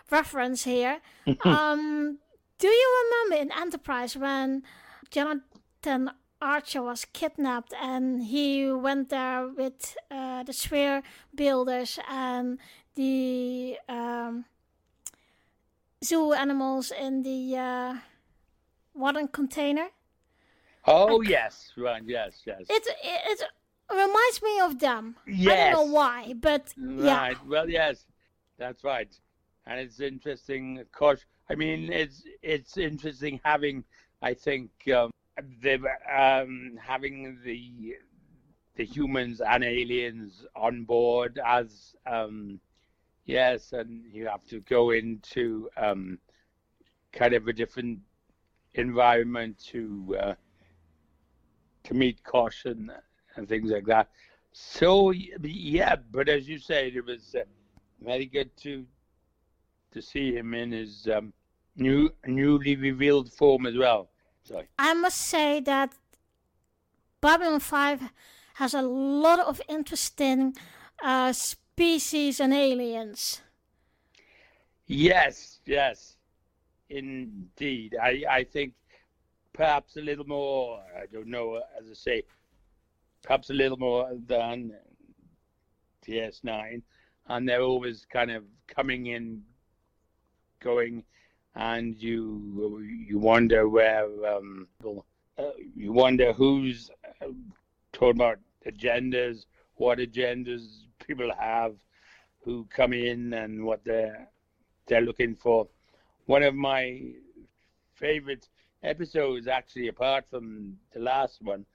reference 0.09 0.63
here. 0.63 1.01
um 1.45 2.17
do 2.57 2.67
you 2.67 2.89
remember 3.03 3.41
in 3.43 3.51
Enterprise 3.51 4.15
when 4.15 4.63
Jonathan 5.09 6.11
Archer 6.41 6.81
was 6.81 7.05
kidnapped 7.05 7.73
and 7.79 8.23
he 8.23 8.71
went 8.71 9.09
there 9.09 9.47
with 9.47 9.95
uh, 10.09 10.43
the 10.43 10.53
sphere 10.53 11.03
builders 11.35 11.99
and 12.09 12.57
the 12.95 13.77
um, 13.87 14.45
zoo 16.03 16.33
animals 16.33 16.91
in 16.91 17.23
the 17.23 17.57
uh, 17.57 17.95
water 18.93 19.27
container? 19.27 19.89
Oh 20.85 21.21
yes, 21.21 21.71
right. 21.77 22.01
Yes, 22.05 22.41
yes. 22.45 22.61
It 22.69 22.87
it, 23.03 23.43
reminds 23.91 24.41
me 24.41 24.59
of 24.61 24.79
them. 24.79 25.15
Yes. 25.27 25.51
I 25.51 25.71
don't 25.71 25.87
know 25.87 25.93
why, 25.93 26.33
but 26.39 26.73
yeah. 26.77 27.17
Right. 27.17 27.47
Well, 27.47 27.69
yes, 27.69 28.05
that's 28.57 28.83
right. 28.83 29.13
And 29.67 29.79
it's 29.79 29.99
interesting, 29.99 30.79
of 30.79 30.91
course. 30.91 31.23
I 31.49 31.55
mean, 31.55 31.91
it's 31.91 32.23
it's 32.41 32.77
interesting 32.77 33.39
having, 33.43 33.83
I 34.21 34.33
think, 34.33 34.71
um, 34.95 35.11
the 35.61 35.79
um, 36.11 36.77
having 36.81 37.39
the 37.43 37.95
the 38.75 38.85
humans 38.85 39.41
and 39.41 39.63
aliens 39.63 40.45
on 40.55 40.83
board 40.83 41.39
as 41.45 41.95
um, 42.05 42.59
yes, 43.25 43.73
and 43.73 44.03
you 44.11 44.27
have 44.27 44.45
to 44.47 44.61
go 44.61 44.91
into 44.91 45.69
um, 45.77 46.19
kind 47.11 47.33
of 47.33 47.47
a 47.47 47.53
different 47.53 47.99
environment 48.75 49.57
to. 49.71 50.17
Uh, 50.19 50.33
to 51.83 51.93
meet 51.93 52.23
caution 52.23 52.91
and 53.35 53.49
things 53.49 53.71
like 53.71 53.85
that. 53.85 54.09
So 54.53 55.11
yeah, 55.11 55.95
but 56.11 56.29
as 56.29 56.47
you 56.47 56.59
said, 56.59 56.95
it 56.95 57.05
was 57.05 57.35
uh, 57.35 57.43
very 58.03 58.25
good 58.25 58.55
to 58.57 58.85
to 59.93 60.01
see 60.01 60.33
him 60.33 60.53
in 60.53 60.71
his 60.71 61.07
um, 61.13 61.33
new 61.75 62.11
newly 62.25 62.75
revealed 62.75 63.31
form 63.33 63.65
as 63.65 63.77
well. 63.77 64.10
Sorry. 64.43 64.67
I 64.77 64.93
must 64.93 65.17
say 65.17 65.59
that 65.61 65.93
Babylon 67.21 67.59
5 67.59 68.01
has 68.55 68.73
a 68.73 68.81
lot 68.81 69.39
of 69.39 69.61
interesting 69.69 70.55
uh, 71.03 71.33
species 71.33 72.39
and 72.39 72.53
aliens. 72.53 73.41
Yes, 74.87 75.59
yes, 75.65 76.17
indeed. 76.89 77.95
I, 78.01 78.23
I 78.29 78.43
think 78.43 78.73
perhaps 79.53 79.95
a 79.97 80.01
little 80.01 80.27
more, 80.27 80.81
I 80.95 81.05
don't 81.05 81.27
know, 81.27 81.61
as 81.79 81.89
I 81.89 81.93
say, 81.93 82.23
perhaps 83.21 83.49
a 83.49 83.53
little 83.53 83.77
more 83.77 84.11
than 84.27 84.73
DS9. 86.05 86.81
And 87.27 87.47
they're 87.47 87.61
always 87.61 88.05
kind 88.11 88.31
of 88.31 88.43
coming 88.67 89.05
in, 89.05 89.43
going, 90.59 91.03
and 91.55 92.01
you 92.01 92.79
you 93.07 93.19
wonder 93.19 93.67
where 93.67 94.05
um, 94.25 94.67
uh, 95.37 95.43
you 95.75 95.91
wonder 95.91 96.33
who's 96.33 96.89
uh, 97.21 97.27
talking 97.91 98.21
about 98.21 98.39
agendas, 98.65 99.45
what 99.75 99.99
agendas 99.99 100.85
people 101.05 101.31
have, 101.37 101.75
who 102.43 102.65
come 102.69 102.93
in 102.93 103.33
and 103.33 103.63
what 103.63 103.83
they're 103.83 104.27
they're 104.87 105.01
looking 105.01 105.35
for. 105.35 105.67
One 106.25 106.43
of 106.43 106.55
my 106.55 107.01
favorite 107.95 108.47
episodes, 108.83 109.47
actually, 109.47 109.87
apart 109.89 110.25
from 110.29 110.77
the 110.93 110.99
last 110.99 111.41
one 111.41 111.65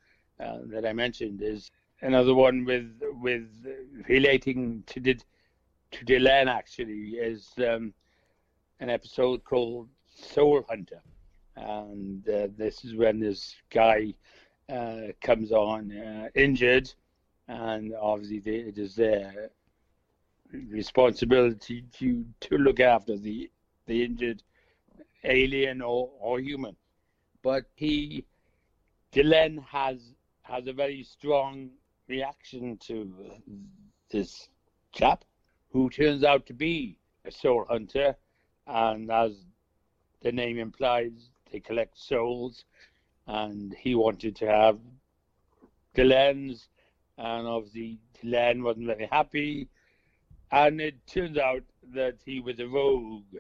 uh, 0.41 0.59
that 0.67 0.87
I 0.87 0.93
mentioned, 0.93 1.43
is 1.43 1.71
another 2.01 2.35
one 2.35 2.65
with 2.65 3.01
with 3.21 3.49
relating 4.09 4.83
to 4.87 5.01
the 5.01 5.19
to 5.93 6.05
Delenn. 6.05 6.49
Actually, 6.49 7.17
is 7.19 7.53
um, 7.59 7.93
an 8.81 8.91
episode 8.91 9.45
called 9.45 9.89
Soul 10.15 10.65
Hunter, 10.69 11.01
and 11.57 12.29
uh, 12.29 12.49
this 12.57 12.85
is 12.85 12.95
when 12.95 13.21
this 13.21 13.55
guy 13.71 14.15
uh, 14.69 15.13
comes 15.21 15.53
on 15.53 15.93
uh, 15.93 16.29
injured, 16.35 16.93
and 17.49 17.95
obviously 17.95 18.39
it 18.39 18.79
is 18.79 18.95
their 18.95 19.51
responsibility 20.53 21.85
to 21.93 22.25
to 22.41 22.59
look 22.59 22.81
after 22.81 23.17
the 23.17 23.51
the 23.87 24.05
injured 24.05 24.43
alien 25.25 25.81
or, 25.81 26.11
or 26.21 26.41
human. 26.41 26.77
But 27.43 27.65
he, 27.75 28.25
Delenn 29.13 29.65
has 29.65 30.15
has 30.43 30.67
a 30.67 30.73
very 30.73 31.03
strong 31.03 31.71
reaction 32.09 32.77
to 32.87 33.13
this 34.11 34.49
chap, 34.93 35.25
who 35.71 35.91
turns 35.91 36.23
out 36.25 36.47
to 36.47 36.55
be 36.55 36.99
a 37.25 37.31
soul 37.31 37.65
hunter, 37.69 38.17
and 38.67 39.11
as 39.11 39.33
the 40.23 40.33
name 40.33 40.59
implies, 40.59 41.31
they 41.53 41.61
collect 41.61 41.99
souls, 41.99 42.65
and 43.27 43.75
he 43.75 43.95
wanted 43.95 44.37
to 44.37 44.47
have 44.47 44.79
Delenn's, 45.95 46.69
and 47.19 47.47
obviously 47.47 47.99
Delenn 48.23 48.63
wasn't 48.63 48.87
very 48.87 49.09
happy, 49.11 49.69
and 50.51 50.81
it 50.81 51.07
turns 51.07 51.39
out 51.39 51.63
that 51.95 52.17
he 52.25 52.41
was 52.41 52.59
a 52.61 52.67
rogue 52.67 53.37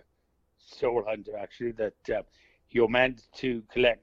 soul 0.58 1.04
hunter, 1.06 1.36
actually, 1.36 1.72
that 1.72 2.10
uh, 2.10 2.22
you're 2.70 2.88
meant 2.88 3.22
to 3.36 3.62
collect 3.72 4.02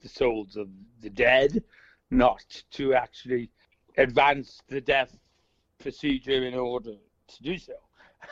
the 0.00 0.08
souls 0.08 0.56
of 0.56 0.68
the 1.00 1.10
dead, 1.10 1.62
not 2.10 2.44
to 2.72 2.94
actually 2.94 3.50
advance 3.96 4.60
the 4.68 4.80
death 4.80 5.16
procedure 5.78 6.44
in 6.44 6.54
order 6.54 6.94
to 7.28 7.42
do 7.42 7.56
so, 7.58 7.74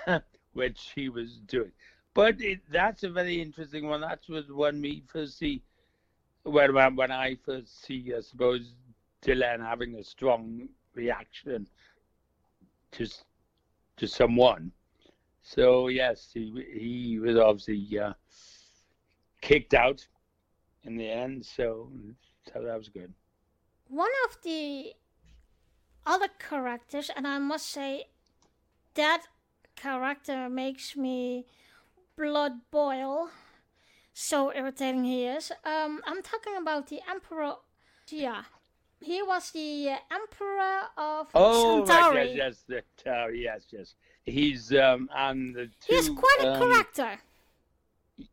which 0.52 0.92
he 0.94 1.08
was 1.08 1.38
doing. 1.46 1.72
But 2.14 2.40
it, 2.40 2.60
that's 2.70 3.02
a 3.04 3.10
very 3.10 3.40
interesting 3.40 3.86
one. 3.86 4.00
That 4.00 4.20
was 4.28 4.50
when 4.50 4.80
we 4.80 5.04
first 5.06 5.38
see, 5.38 5.62
when, 6.42 6.74
when 6.96 7.10
I 7.10 7.36
first 7.44 7.84
see, 7.84 8.12
I 8.16 8.20
suppose, 8.20 8.74
Delenn 9.22 9.60
having 9.60 9.94
a 9.96 10.04
strong 10.04 10.68
reaction 10.94 11.68
to 12.92 13.06
to 13.96 14.08
someone. 14.08 14.72
So 15.42 15.88
yes, 15.88 16.30
he 16.32 16.66
he 16.72 17.18
was 17.18 17.36
obviously 17.36 17.98
uh, 17.98 18.14
kicked 19.40 19.74
out 19.74 20.06
in 20.84 20.96
the 20.96 21.08
end. 21.08 21.44
So 21.44 21.90
so 22.52 22.62
that 22.62 22.76
was 22.76 22.88
good. 22.88 23.12
One 23.88 24.10
of 24.24 24.38
the 24.42 24.94
other 26.06 26.28
characters, 26.38 27.10
and 27.14 27.26
I 27.26 27.38
must 27.38 27.66
say 27.66 28.06
that 28.94 29.26
character 29.76 30.48
makes 30.48 30.96
me 30.96 31.46
blood 32.20 32.52
boil. 32.70 33.30
So 34.12 34.52
irritating 34.52 35.04
he 35.04 35.24
is. 35.24 35.50
Um, 35.64 36.00
I'm 36.04 36.22
talking 36.22 36.56
about 36.60 36.88
the 36.88 37.00
Emperor. 37.08 37.54
Yeah, 38.08 38.42
he 39.00 39.22
was 39.22 39.50
the 39.52 39.96
Emperor 40.10 40.80
of 40.98 41.28
oh, 41.34 41.86
Centauri. 41.86 42.16
Right, 42.16 42.36
yes, 42.36 42.64
yes, 42.68 42.82
the, 43.04 43.10
uh, 43.10 43.28
yes, 43.28 43.62
yes. 43.70 43.94
He's 44.24 44.74
um, 44.74 45.08
and 45.14 45.54
the 45.54 45.66
two, 45.80 45.94
He's 45.94 46.10
quite 46.10 46.38
a 46.40 46.52
um, 46.52 46.58
character. 46.60 47.20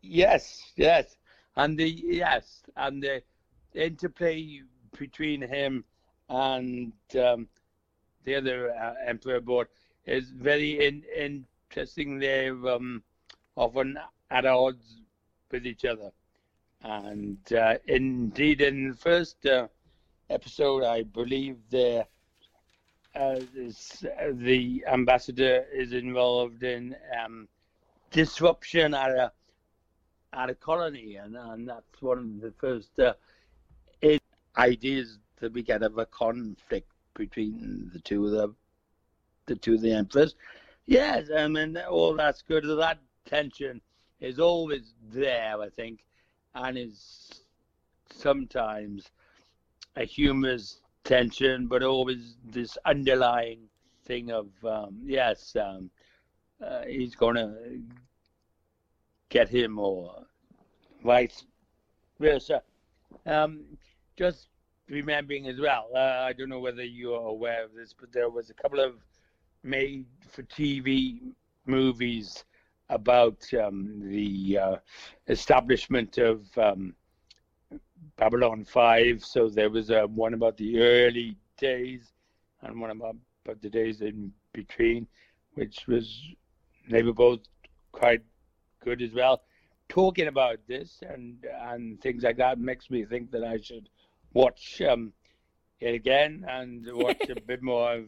Yes, 0.02 0.74
yes, 0.76 1.16
and 1.56 1.78
the 1.78 1.90
yes, 1.90 2.64
and 2.76 3.02
the 3.02 3.22
interplay 3.74 4.62
between 4.98 5.42
him 5.42 5.86
and 6.28 6.92
um, 7.24 7.48
the 8.26 8.36
other 8.36 8.72
uh, 8.76 8.96
emperor 9.06 9.40
board 9.40 9.68
is 10.06 10.32
very 10.32 10.86
in, 10.86 11.04
interesting. 11.16 12.20
They're 12.20 12.54
um, 12.68 13.04
often 13.58 14.00
at 14.32 14.46
odds 14.46 15.02
with 15.52 15.66
each 15.66 15.84
other, 15.84 16.12
and 16.84 17.38
uh, 17.54 17.76
indeed, 17.88 18.62
in 18.62 18.92
the 18.92 18.96
first 18.96 19.46
uh, 19.46 19.68
episode, 20.30 20.84
I 20.84 21.04
believe 21.04 21.58
the 21.70 22.06
uh, 23.16 23.20
uh, 23.20 23.40
the 24.34 24.84
ambassador 24.88 25.66
is 25.74 25.92
involved 25.94 26.64
in 26.64 26.96
um, 27.20 27.48
disruption 28.12 28.94
at 28.94 29.12
a 29.12 29.32
at 30.34 30.50
a 30.50 30.56
colony, 30.56 31.16
and, 31.16 31.36
and 31.36 31.68
that's 31.68 32.02
one 32.02 32.20
of 32.20 32.42
the 32.42 32.54
first 32.60 33.00
uh, 33.00 33.14
ideas 34.58 35.18
that 35.40 35.54
we 35.54 35.64
get 35.64 35.84
of 35.84 35.98
a 35.98 36.06
conflict 36.06 36.92
between 37.16 37.90
the 37.94 38.00
two 38.00 38.26
of 38.26 38.32
the 38.32 38.54
the 39.48 39.56
two 39.56 39.76
of 39.76 39.82
the 39.82 39.94
emperors. 39.94 40.36
Yes, 40.86 41.28
I 41.36 41.48
mean 41.48 41.78
all 41.78 42.16
that's 42.16 42.42
good. 42.42 42.64
That 42.66 43.00
tension 43.28 43.82
is 44.20 44.40
always 44.40 44.96
there, 45.12 45.62
I 45.62 45.70
think, 45.70 46.04
and 46.56 46.78
is 46.78 47.44
sometimes 48.10 49.12
a 49.96 50.04
humorous 50.04 50.82
tension, 51.04 51.68
but 51.68 51.84
always 51.84 52.36
this 52.44 52.78
underlying 52.86 53.60
thing 54.06 54.32
of 54.32 54.48
um, 54.66 54.98
yes, 55.04 55.56
um, 55.56 55.92
uh, 56.66 56.82
he's 56.88 57.16
to 57.16 57.80
get 59.30 59.50
him 59.50 59.78
or 59.78 60.26
vice 61.04 61.46
versa. 62.20 62.64
Um, 63.26 63.66
just 64.16 64.48
remembering 64.90 65.48
as 65.48 65.60
well, 65.60 65.90
uh, 65.94 66.00
I 66.00 66.34
don't 66.34 66.50
know 66.50 66.60
whether 66.60 66.84
you 66.84 67.14
are 67.14 67.28
aware 67.28 67.64
of 67.64 67.74
this, 67.76 67.94
but 67.94 68.12
there 68.12 68.30
was 68.30 68.50
a 68.50 68.54
couple 68.54 68.80
of 68.80 68.96
made 69.64 70.06
for 70.30 70.44
TV 70.44 71.20
movies 71.66 72.46
about 72.90 73.44
um, 73.54 74.00
the 74.04 74.58
uh, 74.58 74.76
establishment 75.28 76.18
of 76.18 76.46
um, 76.58 76.94
Babylon 78.18 78.64
5. 78.64 79.24
So 79.24 79.50
there 79.50 79.70
was 79.70 79.92
uh, 79.92 80.08
one 80.08 80.34
about 80.34 80.58
the 80.58 80.80
early 80.80 81.36
days 81.58 82.14
and 82.62 82.80
one 82.80 82.92
about, 82.92 83.16
about 83.46 83.62
the 83.62 83.70
days 83.70 84.02
in 84.02 84.32
between, 84.54 85.08
which 85.56 85.88
was, 85.88 86.22
they 86.90 87.04
were 87.04 87.14
both 87.14 87.42
quite 87.92 88.22
good 88.84 89.02
as 89.02 89.14
well. 89.14 89.44
Talking 89.90 90.28
about 90.28 90.58
this 90.68 91.00
and 91.10 91.46
and 91.62 92.02
things 92.02 92.24
like 92.24 92.38
that 92.38 92.60
makes 92.60 92.90
me 92.90 93.06
think 93.06 93.32
that 93.32 93.44
I 93.44 93.58
should 93.58 93.88
watch 94.34 94.82
um, 94.82 95.14
it 95.80 95.96
again 95.96 96.46
and 96.48 96.86
watch 96.92 97.30
a 97.30 97.40
bit 97.48 97.62
more 97.62 97.94
of 97.94 98.06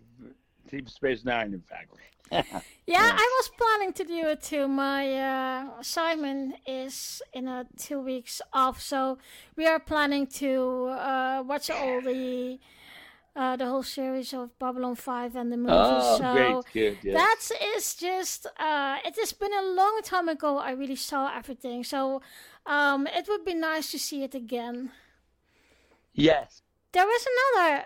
Deep 0.67 0.89
Space 0.89 1.25
Nine, 1.25 1.53
in 1.53 1.61
fact. 1.61 1.93
yeah, 2.31 3.11
I 3.11 3.39
was 3.39 3.49
planning 3.57 3.93
to 3.93 4.03
do 4.03 4.27
it 4.27 4.43
too. 4.43 4.67
My 4.67 5.13
uh, 5.13 5.79
assignment 5.79 6.55
is 6.67 7.21
in 7.33 7.47
a 7.47 7.65
two 7.77 7.99
weeks 7.99 8.41
off, 8.53 8.81
so 8.81 9.17
we 9.55 9.65
are 9.65 9.79
planning 9.79 10.27
to 10.27 10.89
uh, 10.89 11.43
watch 11.45 11.71
all 11.71 12.01
the 12.01 12.59
uh, 13.35 13.55
the 13.55 13.65
whole 13.65 13.81
series 13.83 14.33
of 14.33 14.57
Babylon 14.59 14.95
Five 14.95 15.35
and 15.35 15.51
the 15.51 15.57
movie. 15.57 15.71
Oh, 15.73 16.17
so 16.17 16.33
great, 16.33 16.73
good. 16.73 16.97
Yes. 17.03 17.15
that 17.15 17.57
is 17.75 17.95
just. 17.95 18.45
Uh, 18.45 18.97
it 19.03 19.15
has 19.19 19.33
been 19.33 19.53
a 19.53 19.63
long 19.63 20.01
time 20.03 20.29
ago. 20.29 20.57
I 20.57 20.71
really 20.71 20.97
saw 20.97 21.35
everything, 21.35 21.83
so 21.83 22.21
um, 22.65 23.07
it 23.07 23.27
would 23.27 23.43
be 23.43 23.55
nice 23.55 23.89
to 23.91 23.97
see 23.97 24.23
it 24.23 24.35
again. 24.35 24.91
Yes. 26.13 26.61
There 26.91 27.05
was 27.05 27.25
another 27.31 27.85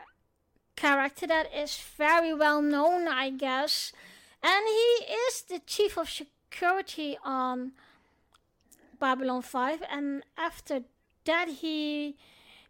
character 0.76 1.28
that 1.28 1.54
is 1.54 1.78
very 1.98 2.34
well 2.34 2.62
known, 2.62 3.08
I 3.08 3.30
guess, 3.30 3.94
and 4.42 4.66
he 4.68 5.14
is 5.28 5.42
the 5.42 5.60
chief 5.66 5.98
of 5.98 6.10
security 6.10 7.18
on 7.24 7.72
Babylon 9.00 9.42
5. 9.42 9.84
And 9.90 10.24
after 10.38 10.82
that, 11.26 11.48
he 11.48 12.16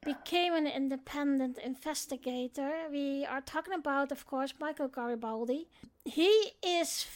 became 0.04 0.54
an 0.54 0.68
independent 0.68 1.58
investigator. 1.58 2.72
We 2.92 3.26
are 3.26 3.42
talking 3.42 3.74
about, 3.74 4.12
of 4.12 4.26
course, 4.26 4.54
Michael 4.60 4.88
Garibaldi. 4.88 5.68
He 6.06 6.54
is, 6.66 7.08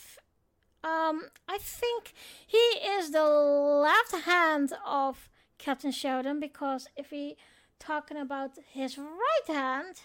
um, 0.84 1.30
I 1.48 1.58
think, 1.60 2.14
he 2.46 2.58
is 2.58 3.12
the 3.12 3.24
left 3.28 4.16
hand 4.26 4.74
of 4.86 5.30
Captain 5.58 5.92
Sheridan 5.92 6.40
because 6.40 6.88
if 6.96 7.12
we 7.12 7.38
talking 7.80 8.18
about 8.18 8.52
his 8.72 8.98
right 8.98 9.48
hand, 9.48 10.02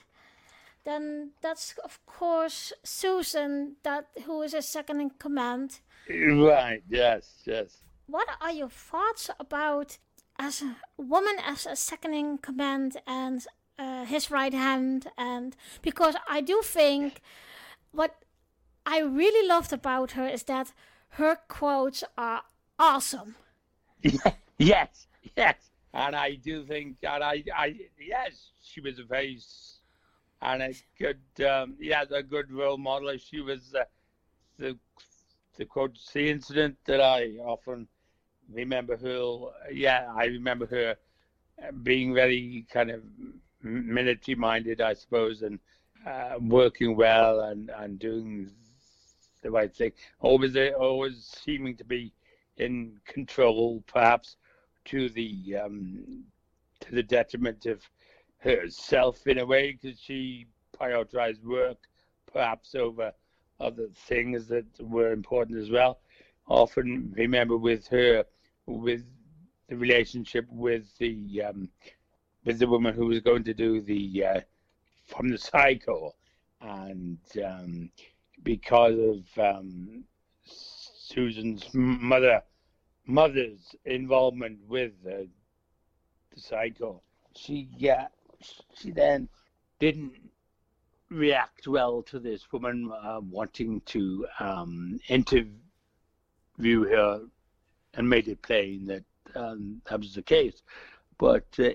then 0.84 1.30
that's 1.40 1.74
of 1.84 2.04
course 2.06 2.72
Susan, 2.82 3.76
that 3.82 4.08
who 4.24 4.42
is 4.42 4.52
his 4.52 4.68
second 4.68 5.00
in 5.00 5.10
command. 5.10 5.80
Right. 6.08 6.82
Yes. 6.88 7.42
Yes. 7.44 7.78
What 8.06 8.28
are 8.40 8.50
your 8.50 8.68
thoughts 8.68 9.30
about 9.38 9.98
as 10.38 10.62
a 10.62 10.76
woman 10.96 11.36
as 11.44 11.66
a 11.66 11.76
second 11.76 12.14
in 12.14 12.38
command 12.38 12.96
and 13.06 13.46
uh, 13.78 14.04
his 14.04 14.30
right 14.30 14.52
hand? 14.52 15.06
And 15.16 15.56
because 15.80 16.16
I 16.28 16.40
do 16.40 16.60
think 16.62 17.20
what 17.92 18.16
I 18.84 19.00
really 19.00 19.46
loved 19.46 19.72
about 19.72 20.12
her 20.12 20.26
is 20.26 20.42
that 20.44 20.72
her 21.10 21.36
quotes 21.46 22.02
are 22.18 22.42
awesome. 22.78 23.36
yes. 24.58 25.06
Yes. 25.36 25.56
And 25.94 26.16
I 26.16 26.34
do 26.34 26.64
think 26.64 26.96
that 27.02 27.22
I, 27.22 27.44
I 27.54 27.74
yes, 28.00 28.50
she 28.62 28.80
was 28.80 28.98
a 28.98 29.04
very 29.04 29.38
and 30.42 30.62
a 30.62 30.74
good, 30.98 31.46
um, 31.46 31.76
yeah, 31.78 32.04
a 32.10 32.22
good 32.22 32.50
role 32.50 32.76
model. 32.76 33.16
She 33.16 33.40
was 33.40 33.74
uh, 33.74 33.84
the 34.58 34.78
the 35.56 35.64
quote 35.64 35.98
the 36.12 36.28
incident 36.30 36.76
that 36.86 37.00
I 37.00 37.36
often 37.44 37.86
remember 38.52 38.96
her. 38.96 39.38
Yeah, 39.72 40.12
I 40.14 40.24
remember 40.26 40.66
her 40.66 40.96
being 41.82 42.14
very 42.14 42.66
kind 42.72 42.90
of 42.90 43.02
military 43.62 44.34
minded, 44.34 44.80
I 44.80 44.94
suppose, 44.94 45.42
and 45.42 45.58
uh, 46.06 46.34
working 46.40 46.96
well 46.96 47.40
and 47.40 47.70
and 47.70 47.98
doing 47.98 48.50
the 49.42 49.50
right 49.50 49.74
thing. 49.74 49.92
Always 50.20 50.56
always 50.78 51.40
seeming 51.44 51.76
to 51.76 51.84
be 51.84 52.12
in 52.56 52.98
control, 53.06 53.82
perhaps 53.86 54.36
to 54.86 55.08
the 55.08 55.56
um, 55.64 56.24
to 56.80 56.94
the 56.94 57.02
detriment 57.02 57.66
of 57.66 57.80
herself 58.42 59.26
in 59.26 59.38
a 59.38 59.46
way 59.46 59.72
because 59.72 59.98
she 59.98 60.46
prioritized 60.78 61.44
work 61.44 61.78
perhaps 62.32 62.74
over 62.74 63.12
other 63.60 63.88
things 63.94 64.48
that 64.48 64.64
were 64.80 65.12
important 65.12 65.58
as 65.58 65.70
well. 65.70 66.00
Often 66.48 67.14
remember 67.16 67.56
with 67.56 67.86
her 67.88 68.24
with 68.66 69.04
the 69.68 69.76
relationship 69.76 70.46
with 70.50 70.86
the 70.98 71.42
um, 71.48 71.68
with 72.44 72.58
the 72.58 72.66
woman 72.66 72.94
who 72.94 73.06
was 73.06 73.20
going 73.20 73.44
to 73.44 73.54
do 73.54 73.80
the 73.80 74.24
uh, 74.24 74.40
from 75.06 75.28
the 75.28 75.38
Psi 75.38 75.76
Corps 75.76 76.14
and 76.60 77.18
um, 77.44 77.90
because 78.42 78.98
of 78.98 79.56
um, 79.56 80.04
Susan's 80.44 81.68
mother 81.72 82.42
mother's 83.06 83.74
involvement 83.84 84.58
with 84.68 84.92
uh, 85.06 85.24
the 86.34 86.40
Psi 86.40 86.70
Corps, 86.70 87.00
she 87.34 87.68
yeah, 87.76 88.08
she 88.74 88.90
then 88.90 89.28
didn't 89.78 90.12
react 91.10 91.66
well 91.66 92.02
to 92.02 92.18
this 92.18 92.50
woman 92.52 92.90
uh, 93.02 93.20
wanting 93.20 93.80
to 93.82 94.26
um, 94.40 94.98
interview 95.08 95.50
her 96.58 97.22
and 97.94 98.08
made 98.08 98.28
it 98.28 98.40
plain 98.42 98.86
that 98.86 99.04
um, 99.34 99.80
that 99.88 100.00
was 100.00 100.14
the 100.14 100.22
case. 100.22 100.62
But 101.18 101.46
uh, 101.58 101.70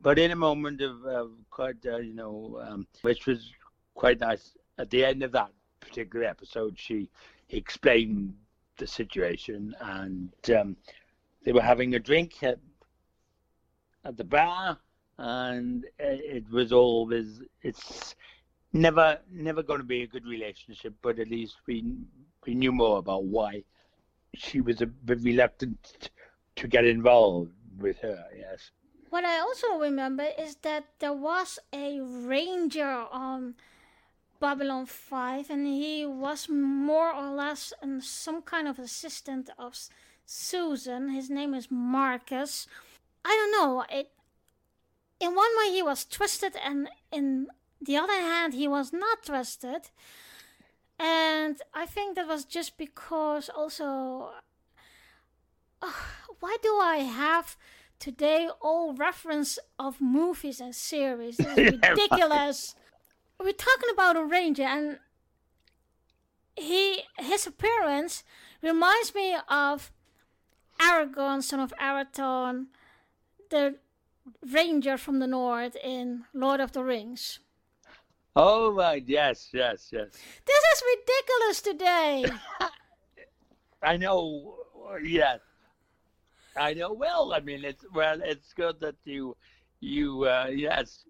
but 0.00 0.18
in 0.18 0.30
a 0.30 0.36
moment 0.36 0.80
of 0.80 1.30
quite 1.50 1.84
uh, 1.86 1.98
you 1.98 2.14
know 2.14 2.62
um, 2.66 2.86
which 3.02 3.26
was 3.26 3.52
quite 3.94 4.20
nice 4.20 4.56
at 4.78 4.90
the 4.90 5.04
end 5.04 5.22
of 5.22 5.32
that 5.32 5.50
particular 5.80 6.26
episode, 6.26 6.78
she 6.78 7.08
explained 7.50 8.34
the 8.78 8.86
situation, 8.86 9.74
and 9.80 10.30
um, 10.54 10.76
they 11.44 11.52
were 11.52 11.62
having 11.62 11.94
a 11.94 11.98
drink 11.98 12.42
at, 12.42 12.58
at 14.04 14.16
the 14.16 14.24
bar, 14.24 14.78
and 15.18 15.84
it 15.98 16.48
was 16.50 16.72
always 16.72 17.40
it's 17.62 18.14
never 18.72 19.18
never 19.30 19.62
going 19.62 19.80
to 19.80 19.86
be 19.86 20.02
a 20.02 20.06
good 20.06 20.26
relationship, 20.26 20.94
but 21.02 21.18
at 21.18 21.28
least 21.28 21.56
we 21.66 21.84
we 22.46 22.54
knew 22.54 22.72
more 22.72 22.98
about 22.98 23.24
why 23.24 23.62
she 24.34 24.60
was 24.60 24.80
a 24.80 24.86
bit 24.86 25.20
reluctant 25.22 26.10
to 26.56 26.68
get 26.68 26.84
involved 26.84 27.50
with 27.78 27.98
her. 27.98 28.24
Yes. 28.36 28.70
What 29.10 29.24
I 29.24 29.38
also 29.38 29.78
remember 29.78 30.26
is 30.38 30.56
that 30.56 30.84
there 30.98 31.12
was 31.12 31.58
a 31.72 32.00
ranger 32.00 33.06
on 33.10 33.54
Babylon 34.40 34.86
5, 34.86 35.48
and 35.48 35.66
he 35.66 36.04
was 36.04 36.48
more 36.48 37.14
or 37.14 37.30
less 37.30 37.72
some 38.00 38.42
kind 38.42 38.68
of 38.68 38.78
assistant 38.78 39.48
of 39.58 39.78
Susan. 40.26 41.10
His 41.10 41.30
name 41.30 41.54
is 41.54 41.70
Marcus. 41.70 42.66
I 43.24 43.30
don't 43.30 43.52
know. 43.52 43.84
It 43.90 44.10
in 45.20 45.34
one 45.34 45.50
way 45.58 45.72
he 45.72 45.82
was 45.82 46.04
twisted, 46.04 46.56
and 46.64 46.88
in 47.12 47.48
the 47.80 47.96
other 47.96 48.18
hand 48.18 48.54
he 48.54 48.68
was 48.68 48.92
not 48.92 49.22
trusted. 49.24 49.90
And 50.98 51.60
I 51.74 51.86
think 51.86 52.16
that 52.16 52.26
was 52.26 52.44
just 52.44 52.78
because 52.78 53.48
also. 53.48 54.30
Uh, 55.82 55.92
why 56.40 56.56
do 56.62 56.78
I 56.80 56.98
have 56.98 57.56
today 57.98 58.48
all 58.60 58.94
reference 58.94 59.58
of 59.78 60.00
movies 60.00 60.60
and 60.60 60.74
series? 60.74 61.36
This 61.36 61.58
is 61.58 61.72
ridiculous 61.82 62.74
we're 63.38 63.52
talking 63.52 63.90
about 63.92 64.16
a 64.16 64.24
ranger 64.24 64.62
and 64.62 64.98
he 66.56 67.02
his 67.18 67.46
appearance 67.46 68.24
reminds 68.62 69.14
me 69.14 69.36
of 69.48 69.92
Aragorn, 70.80 71.42
son 71.42 71.60
of 71.60 71.72
Arathorn, 71.80 72.66
the 73.50 73.76
ranger 74.50 74.96
from 74.96 75.18
the 75.18 75.26
north 75.26 75.76
in 75.82 76.24
Lord 76.32 76.60
of 76.60 76.72
the 76.72 76.82
Rings. 76.82 77.40
Oh 78.34 78.72
my, 78.72 79.02
yes, 79.06 79.48
yes, 79.52 79.88
yes. 79.90 80.08
This 80.44 80.62
is 80.74 80.82
ridiculous 80.98 81.62
today. 81.62 82.26
I 83.82 83.96
know, 83.96 84.56
yes. 85.02 85.40
I 86.56 86.74
know. 86.74 86.92
Well, 86.92 87.32
I 87.32 87.40
mean, 87.40 87.64
it's 87.64 87.84
well, 87.94 88.20
it's 88.22 88.52
good 88.52 88.80
that 88.80 88.96
you, 89.04 89.36
you, 89.80 90.24
uh, 90.24 90.48
yes, 90.50 91.04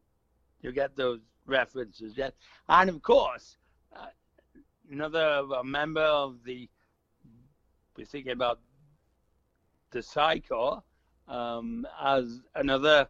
you 0.63 0.73
get 0.73 0.97
those 0.97 1.21
references. 1.47 2.15
Yes, 2.17 2.33
and 2.69 2.91
of 2.91 3.03
course, 3.03 3.57
uh, 3.95 4.07
another 4.91 5.43
member 5.65 6.01
of 6.01 6.37
the 6.45 6.69
we're 7.97 8.05
thinking 8.05 8.33
about 8.33 8.61
the 9.91 10.03
Psi 10.03 10.41
Corps 10.41 10.83
um, 11.29 11.87
as 12.03 12.41
another 12.55 13.09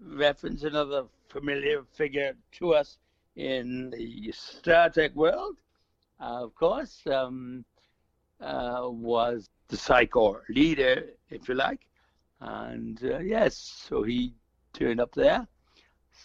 reference, 0.00 0.62
another 0.62 1.04
familiar 1.28 1.82
figure 1.92 2.34
to 2.52 2.74
us 2.74 2.98
in 3.36 3.90
the 3.90 4.32
Star 4.32 4.90
Trek 4.90 5.14
world. 5.14 5.56
Uh, 6.20 6.44
of 6.44 6.54
course, 6.54 7.00
um, 7.06 7.64
uh, 8.40 8.82
was 8.84 9.48
the 9.68 9.76
Psi 9.76 10.06
Corps 10.06 10.44
leader, 10.48 11.04
if 11.30 11.48
you 11.48 11.54
like, 11.54 11.86
and 12.40 13.00
uh, 13.04 13.18
yes, 13.18 13.56
so 13.88 14.02
he 14.02 14.34
turned 14.72 15.00
up 15.00 15.14
there. 15.14 15.46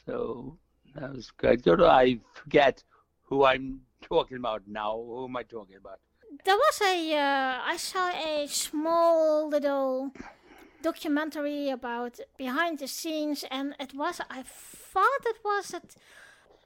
So 0.05 0.57
that 0.95 1.13
was 1.13 1.31
good. 1.31 1.81
I 1.81 2.19
forget 2.33 2.83
who 3.23 3.45
I'm 3.45 3.81
talking 4.01 4.37
about 4.37 4.63
now. 4.67 4.95
Who 4.95 5.25
am 5.25 5.37
I 5.37 5.43
talking 5.43 5.77
about? 5.77 5.99
There 6.43 6.55
was 6.55 6.81
a. 6.81 7.13
Uh, 7.13 7.59
I 7.63 7.77
saw 7.77 8.09
a 8.09 8.47
small 8.47 9.49
little 9.49 10.11
documentary 10.85 11.69
about 11.69 12.19
behind 12.37 12.77
the 12.79 12.87
scenes, 12.87 13.43
and 13.49 13.75
it 13.79 13.91
was. 13.95 14.21
I 14.29 14.43
thought 14.93 15.23
it 15.33 15.39
was 15.43 15.73
it 15.73 15.95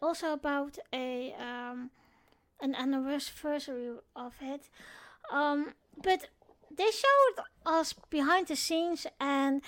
also 0.01 0.33
about 0.33 0.77
a 0.91 1.33
um, 1.49 1.89
an 2.61 2.75
anniversary 2.75 3.91
of 4.15 4.33
it, 4.41 4.63
um, 5.31 5.73
but 6.03 6.21
they 6.79 6.91
showed 7.03 7.37
us 7.65 7.93
behind 8.09 8.47
the 8.47 8.55
scenes, 8.55 9.07
and 9.19 9.61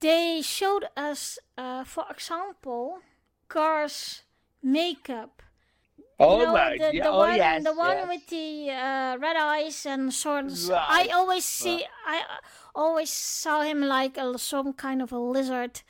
they 0.00 0.40
showed 0.42 0.86
us, 0.96 1.38
uh, 1.58 1.84
for 1.84 2.06
example 2.10 3.00
cars 3.48 4.22
makeup. 4.62 5.42
Oh, 6.22 6.38
you 6.38 6.44
know, 6.44 6.92
the, 6.92 6.98
the, 6.98 7.08
oh 7.08 7.16
one, 7.16 7.36
yes, 7.36 7.64
the 7.64 7.72
one 7.72 7.96
yes. 7.96 8.08
with 8.08 8.26
the 8.28 8.70
uh, 8.70 9.16
red 9.18 9.36
eyes 9.36 9.86
and 9.86 10.12
swords. 10.12 10.68
Right. 10.68 11.08
I 11.08 11.14
always 11.14 11.46
see, 11.46 11.82
I 12.06 12.22
always 12.74 13.08
saw 13.08 13.62
him 13.62 13.80
like 13.80 14.18
a, 14.18 14.38
some 14.38 14.74
kind 14.74 15.00
of 15.00 15.12
a 15.12 15.18
lizard 15.18 15.80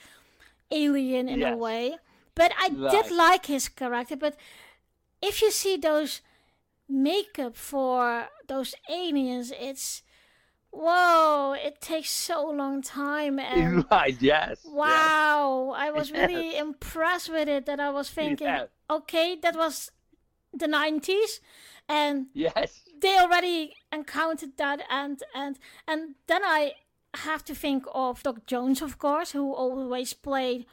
alien 0.71 1.29
in 1.29 1.41
yes. 1.41 1.53
a 1.53 1.57
way. 1.57 1.97
But 2.37 2.53
I 2.57 2.69
right. 2.69 2.93
did 2.93 3.11
like 3.11 3.47
his 3.47 3.69
character. 3.69 4.15
But 4.15 4.37
if 5.21 5.43
you 5.43 5.51
see 5.51 5.77
those 5.77 6.21
makeup 6.89 7.57
for 7.57 8.29
those 8.47 8.77
aliens, 8.89 9.53
it's 9.59 10.03
Whoa! 10.73 11.57
It 11.59 11.81
takes 11.81 12.11
so 12.11 12.49
long 12.49 12.81
time, 12.81 13.39
and 13.41 13.85
right? 13.91 14.17
Yes. 14.21 14.65
wow, 14.65 15.75
I 15.77 15.91
was 15.91 16.13
really 16.13 16.57
impressed 16.67 17.29
with 17.29 17.49
it. 17.49 17.67
That 17.67 17.81
I 17.81 17.91
was 17.91 18.09
thinking, 18.09 18.57
okay, 18.89 19.37
that 19.43 19.57
was 19.57 19.91
the 20.53 20.67
'90s, 20.67 21.41
and 21.89 22.27
Yes. 22.35 22.83
they 23.01 23.19
already 23.19 23.75
encountered 23.93 24.57
that 24.57 24.81
and 24.91 25.23
and 25.35 25.59
and 25.87 26.15
then 26.27 26.43
i 26.45 26.73
have 27.15 27.45
to 27.45 27.55
think 27.55 27.85
of 27.93 28.23
doug 28.23 28.47
jones 28.47 28.81
of 28.83 28.99
course 28.99 29.33
who 29.33 29.53
always 29.53 30.13
played 30.13 30.65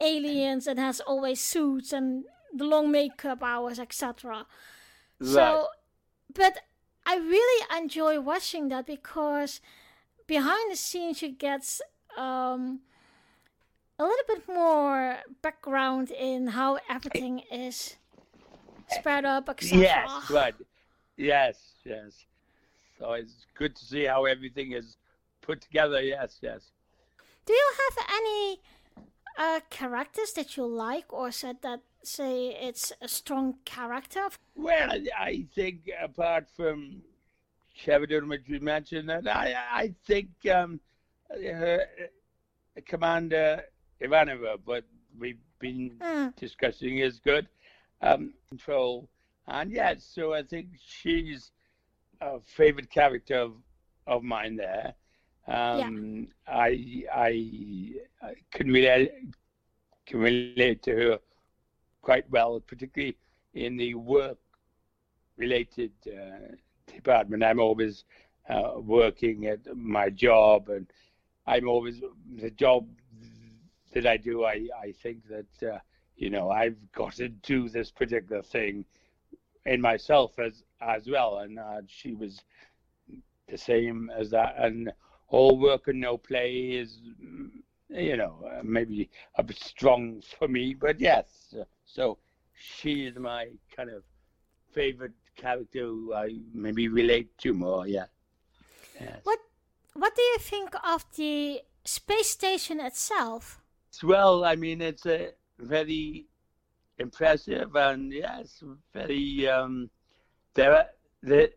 aliens 0.00 0.66
and 0.66 0.78
has 0.78 1.00
always 1.00 1.40
suits 1.40 1.92
and 1.92 2.24
the 2.54 2.64
long 2.64 2.90
makeup 2.90 3.42
hours 3.42 3.78
etc 3.78 4.46
so 5.20 5.66
but 6.34 6.58
i 7.06 7.16
really 7.16 7.66
enjoy 7.76 8.18
watching 8.20 8.68
that 8.68 8.86
because 8.86 9.60
behind 10.26 10.70
the 10.72 10.76
scenes 10.76 11.20
you 11.20 11.28
get 11.30 11.62
um 12.16 12.80
a 13.98 14.02
little 14.04 14.24
bit 14.28 14.48
more 14.48 15.18
background 15.42 16.10
in 16.10 16.48
how 16.48 16.78
everything 16.88 17.40
is 17.52 17.96
spread 18.98 19.24
up 19.24 19.48
etc 19.48 19.78
Yes. 19.78 20.30
Right. 20.30 20.54
Yes. 21.16 21.56
Yes. 21.84 22.24
So 22.98 23.12
it's 23.12 23.46
good 23.54 23.74
to 23.76 23.84
see 23.84 24.04
how 24.04 24.24
everything 24.24 24.72
is 24.72 24.96
put 25.40 25.60
together. 25.60 26.00
Yes. 26.00 26.38
Yes. 26.40 26.70
Do 27.46 27.52
you 27.52 27.70
have 27.82 28.06
any 28.20 28.60
uh, 29.36 29.60
characters 29.70 30.32
that 30.34 30.56
you 30.56 30.64
like, 30.66 31.12
or 31.12 31.32
said 31.32 31.56
that 31.62 31.80
say 32.04 32.48
it's 32.68 32.92
a 33.00 33.08
strong 33.08 33.56
character? 33.64 34.28
Well, 34.54 34.90
I, 35.18 35.46
think 35.54 35.90
apart 36.00 36.46
from 36.56 37.02
Sheridan, 37.74 38.28
which 38.28 38.44
we 38.48 38.58
mentioned, 38.58 39.08
that 39.08 39.26
I 39.26 39.54
I 39.72 39.94
think 40.06 40.28
um, 40.50 40.80
uh, 41.32 41.78
Commander 42.86 43.62
Ivanova, 44.00 44.58
but 44.64 44.84
we've 45.18 45.38
been 45.58 45.92
Mm, 46.00 46.34
discussing 46.36 46.98
is 46.98 47.20
good. 47.20 47.46
Um, 48.02 48.34
control, 48.48 49.08
and 49.46 49.72
yes, 49.72 50.04
so 50.04 50.34
I 50.34 50.42
think 50.42 50.68
she's 50.78 51.52
a 52.20 52.40
favorite 52.40 52.90
character 52.90 53.36
of, 53.36 53.52
of 54.06 54.22
mine 54.22 54.56
there. 54.56 54.94
Um, 55.48 56.28
I, 56.46 57.04
I 57.12 57.92
I 58.22 58.34
can 58.52 58.68
relate 58.70 59.12
can 60.06 60.20
relate 60.20 60.60
to 60.60 60.72
her 60.76 61.00
quite 61.80 62.10
well, 62.10 62.60
particularly 62.60 63.16
in 63.54 63.76
the 63.76 63.94
work 63.94 64.38
related 65.36 65.92
uh, 66.06 66.54
department. 66.86 67.42
I'm 67.44 67.60
always 67.60 68.04
uh, 68.48 68.72
working 68.78 69.46
at 69.46 69.60
my 69.76 70.10
job, 70.10 70.68
and 70.68 70.86
I'm 71.46 71.68
always 71.68 72.00
the 72.36 72.50
job 72.50 72.88
that 73.92 74.06
I 74.06 74.16
do. 74.16 74.44
I 74.44 74.68
I 74.80 74.92
think 75.02 75.24
that 75.28 75.68
uh, 75.68 75.78
you 76.22 76.30
know 76.30 76.50
I've 76.50 76.76
got 76.92 77.14
to 77.16 77.28
do 77.28 77.68
this 77.68 77.90
particular 77.90 78.42
thing 78.42 78.84
in 79.66 79.80
myself 79.80 80.38
as 80.38 80.62
as 80.80 81.08
well, 81.08 81.38
and 81.38 81.58
uh, 81.58 81.80
she 81.88 82.14
was 82.14 82.40
the 83.48 83.58
same 83.58 84.08
as 84.16 84.30
that, 84.30 84.54
and 84.56 84.92
all 85.28 85.58
work 85.58 85.88
and 85.88 86.00
no 86.00 86.16
play 86.16 86.52
is 86.82 87.00
mm, 87.20 87.50
you 87.88 88.16
know 88.16 88.36
uh, 88.46 88.60
maybe 88.62 89.10
a 89.34 89.42
bit 89.42 89.58
strong 89.58 90.22
for 90.38 90.46
me, 90.46 90.74
but 90.74 91.00
yes. 91.00 91.56
So 91.86 92.18
she 92.54 93.06
is 93.06 93.16
my 93.16 93.48
kind 93.76 93.90
of 93.90 94.04
favorite 94.70 95.18
character 95.34 95.80
who 95.80 96.14
I 96.14 96.38
maybe 96.54 96.86
relate 96.86 97.36
to 97.38 97.52
more. 97.52 97.88
Yeah. 97.88 98.06
Yes. 99.00 99.20
What 99.24 99.40
What 99.94 100.14
do 100.14 100.22
you 100.22 100.38
think 100.38 100.70
of 100.84 101.04
the 101.16 101.62
space 101.84 102.30
station 102.30 102.78
itself? 102.78 103.58
Well, 104.02 104.44
I 104.44 104.54
mean, 104.56 104.80
it's 104.80 105.04
a 105.04 105.32
very 105.62 106.26
impressive 106.98 107.74
and 107.76 108.12
yes, 108.12 108.62
very. 108.92 109.48
Um, 109.48 109.90
there 110.54 110.74
are 110.74 110.86
there 111.22 111.48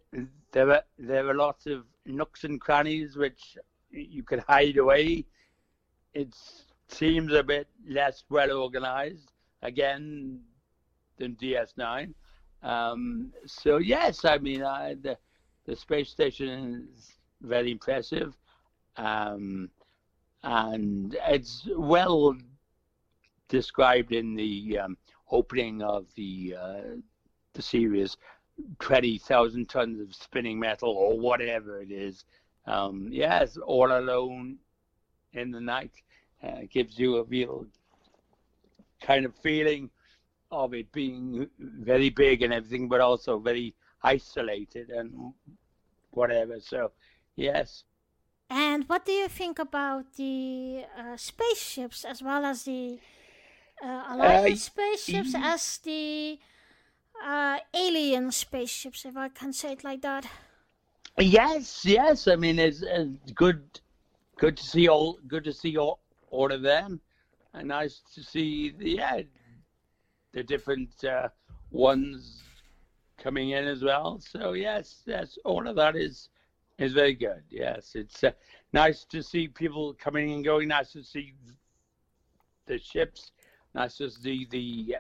there 0.52 0.72
are 0.72 0.84
there 0.98 1.28
are 1.30 1.34
lots 1.34 1.66
of 1.66 1.86
nooks 2.06 2.44
and 2.44 2.62
crannies 2.62 3.18
which 3.18 3.58
you 3.92 4.24
can 4.24 4.40
hide 4.48 4.78
away. 4.78 5.26
It 6.14 6.34
seems 6.88 7.34
a 7.34 7.44
bit 7.44 7.68
less 7.88 8.24
well 8.30 8.52
organized 8.52 9.32
again 9.62 10.40
than 11.18 11.36
DS9. 11.36 12.14
Um, 12.64 13.34
so 13.46 13.78
yes, 13.78 14.26
I 14.26 14.38
mean, 14.38 14.64
I, 14.64 14.96
the 15.02 15.18
the 15.66 15.76
space 15.76 16.10
station 16.10 16.88
is 16.96 17.14
very 17.42 17.72
impressive. 17.72 18.36
Um, 18.98 19.70
and 20.44 21.18
it's 21.28 21.68
well 21.76 22.36
described 23.50 24.12
in 24.12 24.36
the 24.36 24.80
um, 24.80 24.98
opening 25.32 25.82
of 25.82 26.06
the 26.16 26.56
uh, 26.60 26.82
the 27.54 27.62
series. 27.62 28.18
Twenty 28.80 29.18
thousand 29.18 29.68
tons 29.68 30.00
of 30.00 30.16
spinning 30.16 30.60
metal, 30.60 30.90
or 30.90 31.20
whatever 31.20 31.82
it 31.82 31.92
is. 31.92 32.24
Um, 32.66 33.10
yes, 33.12 33.58
all 33.58 33.92
alone 33.92 34.58
in 35.34 35.52
the 35.52 35.62
night 35.62 35.92
uh, 36.42 36.62
gives 36.72 36.98
you 36.98 37.18
a 37.18 37.24
real 37.24 37.66
kind 39.02 39.26
of 39.26 39.36
feeling 39.36 39.90
of 40.52 40.74
it 40.74 40.92
being 40.92 41.48
very 41.60 42.10
big 42.10 42.42
and 42.42 42.54
everything, 42.54 42.88
but 42.88 43.02
also 43.02 43.38
very 43.40 43.76
isolated 44.04 44.90
and 44.90 45.34
whatever. 46.12 46.60
So, 46.60 46.92
yes, 47.36 47.84
And 48.50 48.88
what 48.88 49.06
do 49.06 49.12
you 49.12 49.28
think 49.28 49.60
about 49.60 50.14
the 50.16 50.86
uh, 50.98 51.18
spaceships 51.18 52.06
as 52.06 52.22
well 52.22 52.46
as 52.46 52.64
the 52.64 53.00
uh, 53.84 54.04
Alliance 54.10 54.64
spaceships 54.64 55.34
y- 55.34 55.42
as 55.44 55.78
the 55.80 56.40
uh, 57.24 57.60
alien 57.74 58.32
spaceships, 58.32 59.06
if 59.06 59.16
I 59.18 59.30
can 59.30 59.54
say 59.54 59.74
it 59.74 59.84
like 59.84 60.02
that? 60.02 60.28
Yes, 61.18 61.86
yes. 61.86 62.28
I 62.28 62.36
mean, 62.36 62.60
it's, 62.60 62.82
it's 62.82 63.32
good, 63.32 63.80
good 64.38 64.58
to 64.58 64.64
see 64.64 64.88
all, 64.88 65.20
good 65.28 65.44
to 65.46 65.54
see 65.54 65.78
all, 65.78 66.00
all 66.30 66.52
of 66.52 66.62
them, 66.62 67.00
and 67.54 67.70
nice 67.70 68.02
to 68.14 68.24
see 68.24 68.72
the 68.72 68.90
yeah, 68.92 69.22
the 70.34 70.44
different 70.44 71.04
uh, 71.06 71.30
ones 71.72 72.44
coming 73.18 73.52
in 73.52 73.66
as 73.66 73.82
well. 73.82 74.20
So 74.20 74.54
yes, 74.54 75.04
yes, 75.06 75.38
all 75.46 75.68
of 75.68 75.76
that 75.78 75.96
is 75.96 76.30
is 76.78 76.92
very 76.92 77.14
good. 77.14 77.44
Yes, 77.50 77.94
it's 77.96 78.24
uh, 78.24 78.32
nice 78.74 79.06
to 79.06 79.24
see 79.24 79.48
people 79.48 79.94
coming 79.94 80.34
and 80.34 80.44
going. 80.44 80.68
Nice 80.68 80.92
to 80.92 81.04
see 81.04 81.34
the 82.66 82.78
ships. 82.78 83.32
Nice 83.76 83.98
just 83.98 84.24
see 84.24 84.48
the 84.50 84.96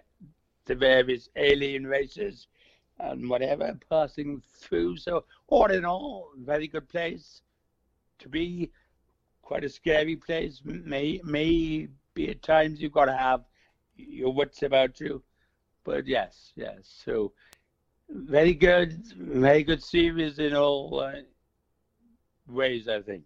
the 0.65 0.75
various 0.75 1.29
alien 1.37 1.87
races 1.87 2.47
and 2.99 3.29
whatever 3.29 3.79
passing 3.89 4.41
through. 4.59 4.97
So 4.97 5.23
all 5.47 5.71
in 5.71 5.85
all, 5.85 6.31
very 6.37 6.67
good 6.67 6.89
place 6.89 7.41
to 8.19 8.29
be. 8.29 8.71
Quite 9.41 9.63
a 9.63 9.69
scary 9.69 10.15
place. 10.15 10.61
May 10.65 11.21
may 11.23 11.87
be 12.15 12.29
at 12.29 12.41
times 12.41 12.81
you've 12.81 12.91
got 12.91 13.05
to 13.05 13.15
have 13.15 13.45
your 13.95 14.33
wits 14.33 14.63
about 14.63 14.99
you, 14.99 15.23
but 15.83 16.07
yes, 16.07 16.51
yes. 16.55 16.79
So 17.05 17.31
very 18.09 18.55
good, 18.55 19.05
very 19.15 19.63
good 19.63 19.83
series 19.83 20.39
in 20.39 20.55
all 20.55 20.99
uh, 20.99 21.21
ways. 22.47 22.89
I 22.89 23.01
think. 23.01 23.23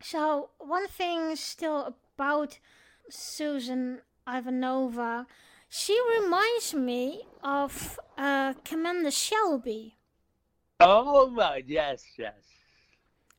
So, 0.00 0.50
one 0.58 0.86
thing 0.86 1.34
still 1.34 1.96
about 2.14 2.60
Susan 3.10 4.02
Ivanova, 4.28 5.26
she 5.68 5.98
reminds 6.20 6.74
me 6.74 7.22
of 7.42 7.98
uh, 8.16 8.54
Commander 8.64 9.10
Shelby 9.10 9.96
Oh 10.80 11.28
my 11.30 11.62
yes, 11.66 12.04
yes, 12.16 12.34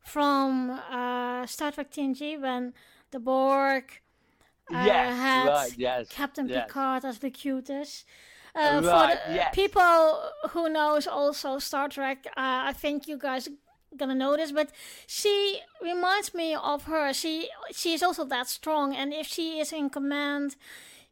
from 0.04 0.70
uh, 0.70 1.46
Star 1.46 1.72
Trek 1.72 1.90
TNG 1.90 2.40
when 2.40 2.74
the 3.10 3.18
Borg 3.18 3.84
uh, 4.72 4.84
yes, 4.86 5.16
had 5.16 5.46
right, 5.48 5.72
yes, 5.76 6.08
Captain 6.10 6.48
yes. 6.48 6.66
Picard 6.66 7.04
as 7.04 7.22
Locutus. 7.22 8.04
Uh, 8.54 8.80
Right, 8.84 9.18
for 9.18 9.30
the 9.30 9.34
yes. 9.36 9.54
people 9.54 10.22
who 10.50 10.68
knows 10.68 11.06
also 11.06 11.58
Star 11.60 11.88
Trek, 11.88 12.26
uh, 12.36 12.70
I 12.70 12.72
think 12.72 13.06
you 13.06 13.16
guys 13.16 13.48
gonna 13.96 14.36
this, 14.36 14.52
but 14.52 14.70
she 15.06 15.60
reminds 15.82 16.34
me 16.34 16.54
of 16.54 16.84
her. 16.84 17.12
She 17.12 17.48
she 17.72 17.94
is 17.94 18.02
also 18.02 18.24
that 18.24 18.48
strong, 18.48 18.94
and 18.94 19.12
if 19.12 19.26
she 19.26 19.60
is 19.60 19.72
in 19.72 19.90
command, 19.90 20.56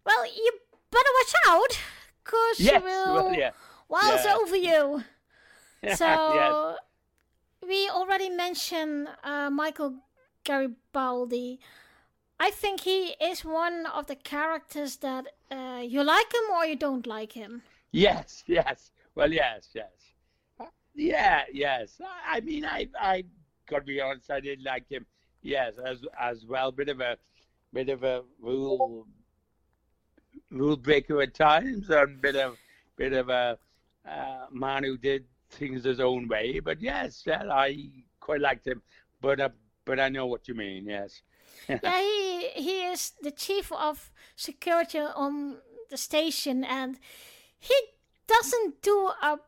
well, 0.04 0.24
you 0.26 0.52
better 0.90 1.12
watch 1.20 1.34
out, 1.46 1.78
cause 2.24 2.60
Yes, 2.60 2.82
she 2.82 2.84
will 2.84 3.14
well, 3.14 3.34
yeah, 3.34 3.50
waltz 3.88 4.24
yeah. 4.24 4.36
over 4.36 4.56
you. 4.56 5.04
So 5.94 6.76
we 7.66 7.88
already 7.88 8.30
mentioned 8.30 9.08
uh, 9.22 9.48
Michael 9.50 9.94
Garibaldi. 10.44 11.60
I 12.40 12.50
think 12.50 12.80
he 12.80 13.14
is 13.20 13.44
one 13.44 13.86
of 13.86 14.06
the 14.06 14.16
characters 14.16 14.96
that 14.98 15.26
uh, 15.50 15.82
you 15.84 16.02
like 16.02 16.32
him 16.32 16.50
or 16.54 16.64
you 16.64 16.76
don't 16.76 17.06
like 17.06 17.32
him. 17.32 17.62
Yes, 17.92 18.44
yes. 18.46 18.90
Well, 19.14 19.32
yes, 19.32 19.68
yes. 19.74 19.97
Yeah, 20.98 21.44
yes. 21.52 22.00
I, 22.26 22.40
mean, 22.40 22.64
I 22.64 22.88
I 23.00 23.24
got 23.70 23.78
to 23.78 23.84
be 23.84 24.00
honest, 24.00 24.30
I 24.30 24.40
didn't 24.40 24.64
like 24.64 24.90
him. 24.90 25.06
Yes, 25.42 25.74
as 25.78 26.02
as 26.20 26.44
well, 26.44 26.72
bit 26.72 26.88
of 26.88 27.00
a 27.00 27.16
bit 27.72 27.88
of 27.88 28.02
a 28.02 28.22
rule 28.40 29.06
rule 30.50 30.76
breaker 30.76 31.22
at 31.22 31.34
times, 31.34 31.88
and 31.88 32.20
bit 32.20 32.34
of 32.34 32.56
bit 32.96 33.12
of 33.12 33.28
a 33.28 33.56
uh, 34.08 34.46
man 34.50 34.82
who 34.82 34.98
did 34.98 35.24
things 35.50 35.84
his 35.84 36.00
own 36.00 36.26
way. 36.26 36.58
But 36.58 36.80
yes, 36.82 37.22
I 37.28 37.90
quite 38.18 38.40
liked 38.40 38.66
him. 38.66 38.82
But 39.20 39.38
uh, 39.38 39.50
but 39.84 40.00
I 40.00 40.08
know 40.08 40.26
what 40.26 40.48
you 40.48 40.54
mean. 40.54 40.86
Yes. 40.86 41.22
yeah, 41.68 42.00
he 42.00 42.48
he 42.56 42.82
is 42.82 43.12
the 43.22 43.30
chief 43.30 43.70
of 43.70 44.10
security 44.34 44.98
on 44.98 45.58
the 45.90 45.96
station, 45.96 46.64
and 46.64 46.98
he 47.56 47.74
doesn't 48.26 48.82
do 48.82 49.12
a 49.22 49.38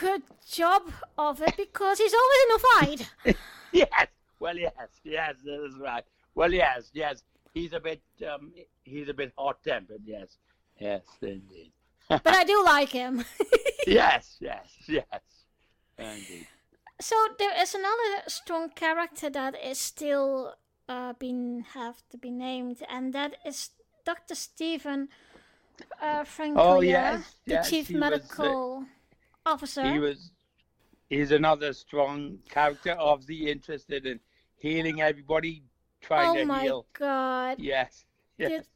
good 0.00 0.22
job 0.50 0.82
of 1.16 1.40
it 1.42 1.56
because 1.56 1.98
he's 1.98 2.14
always 2.14 2.38
in 2.44 2.54
a 2.54 2.58
fight. 2.58 3.36
yes. 3.72 4.06
Well, 4.40 4.56
yes, 4.56 4.72
yes, 5.02 5.34
that 5.44 5.64
is 5.64 5.74
right. 5.80 6.04
Well, 6.34 6.52
yes, 6.52 6.90
yes. 6.92 7.22
He's 7.54 7.72
a 7.72 7.80
bit 7.80 8.02
um, 8.32 8.52
he's 8.84 9.08
a 9.08 9.14
bit 9.14 9.32
hot 9.36 9.62
tempered. 9.64 10.02
Yes, 10.04 10.38
yes, 10.78 11.02
indeed. 11.20 11.72
but 12.08 12.26
I 12.26 12.44
do 12.44 12.62
like 12.64 12.90
him. 12.90 13.24
yes, 13.86 14.36
yes, 14.40 14.68
yes, 14.86 15.04
indeed. 15.98 16.46
So 17.00 17.16
there 17.38 17.60
is 17.60 17.74
another 17.74 18.22
strong 18.28 18.70
character 18.70 19.30
that 19.30 19.54
is 19.62 19.78
still 19.78 20.54
uh, 20.88 21.14
been 21.14 21.64
have 21.74 22.02
to 22.10 22.18
be 22.18 22.30
named, 22.30 22.82
and 22.88 23.12
that 23.12 23.36
is 23.44 23.70
Dr. 24.04 24.34
Stephen 24.34 25.08
uh, 26.00 26.24
oh, 26.56 26.80
yes, 26.80 27.34
the 27.46 27.54
yes, 27.54 27.70
chief 27.70 27.90
medical 27.90 28.78
was, 28.78 28.84
uh, 28.84 28.97
officer. 29.48 29.84
He 29.90 29.98
was. 29.98 30.30
He's 31.08 31.30
another 31.30 31.72
strong 31.72 32.38
character, 32.50 32.94
obviously 32.98 33.50
interested 33.50 34.04
in 34.04 34.20
healing 34.56 35.00
everybody, 35.00 35.62
trying 36.02 36.30
oh 36.30 36.34
to 36.34 36.44
my 36.44 36.62
heal. 36.62 36.86
god! 36.92 37.56
Yes. 37.58 38.04
yes. 38.36 38.50
Did, 38.50 38.66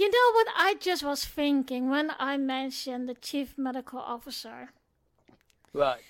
you 0.00 0.10
know 0.10 0.32
what 0.32 0.48
I 0.56 0.76
just 0.80 1.04
was 1.04 1.24
thinking 1.24 1.90
when 1.90 2.10
I 2.18 2.36
mentioned 2.38 3.08
the 3.08 3.14
chief 3.14 3.58
medical 3.58 3.98
officer? 3.98 4.70
Right. 5.72 6.00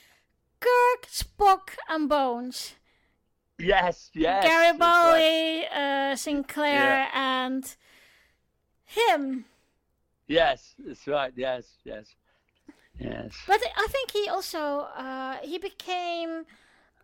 Kirk, 0.60 1.06
Spock, 1.08 1.76
and 1.88 2.08
Bones. 2.08 2.74
Yes, 3.58 4.10
yes. 4.14 4.44
Garibaldi, 4.44 5.66
right. 5.70 6.12
uh, 6.12 6.16
Sinclair, 6.16 6.72
yeah. 6.72 7.08
and 7.14 7.76
him. 8.84 9.44
Yes, 10.26 10.74
that's 10.78 11.06
right. 11.06 11.32
Yes, 11.36 11.66
yes, 11.84 12.14
yes. 12.98 13.32
But 13.46 13.60
I 13.76 13.86
think 13.90 14.10
he 14.10 14.28
also 14.28 14.88
uh, 14.96 15.36
he 15.42 15.58
became 15.58 16.44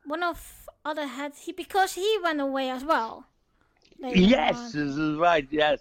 one 0.04 0.22
of 0.22 0.68
other 0.84 1.06
heads. 1.06 1.42
He 1.42 1.52
because 1.52 1.94
he 1.94 2.18
went 2.22 2.40
away 2.40 2.70
as 2.70 2.84
well. 2.84 3.26
Yes, 3.98 4.72
this 4.72 4.96
is 4.96 5.16
right. 5.18 5.46
Yes, 5.50 5.80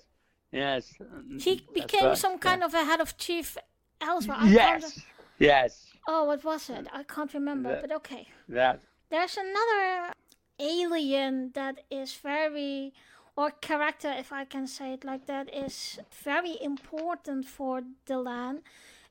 yes. 0.51 0.93
He 1.39 1.65
became 1.73 2.05
right. 2.05 2.17
some 2.17 2.37
kind 2.37 2.59
yeah. 2.59 2.65
of 2.65 2.73
a 2.73 2.83
head 2.83 2.99
of 2.99 3.17
chief 3.17 3.57
elsewhere. 4.01 4.37
I 4.39 4.49
yes, 4.49 4.99
yes. 5.37 5.85
Oh, 6.07 6.25
what 6.25 6.43
was 6.43 6.69
it? 6.69 6.87
I 6.91 7.03
can't 7.03 7.33
remember. 7.33 7.69
That, 7.69 7.81
but 7.81 7.91
okay. 7.97 8.27
That. 8.49 8.81
There's 9.09 9.37
another 9.37 10.13
alien 10.59 11.51
that 11.53 11.85
is 11.89 12.13
very 12.13 12.93
or 13.39 13.51
character, 13.51 14.13
if 14.17 14.33
I 14.33 14.43
can 14.43 14.67
say 14.67 14.93
it 14.93 15.05
like 15.05 15.25
that, 15.27 15.53
is 15.53 15.97
very 16.11 16.57
important 16.61 17.45
for 17.45 17.81
Delenn. 18.05 18.59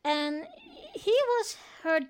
And 0.09 0.47
he 0.95 1.13
was 1.13 1.57
her 1.83 2.01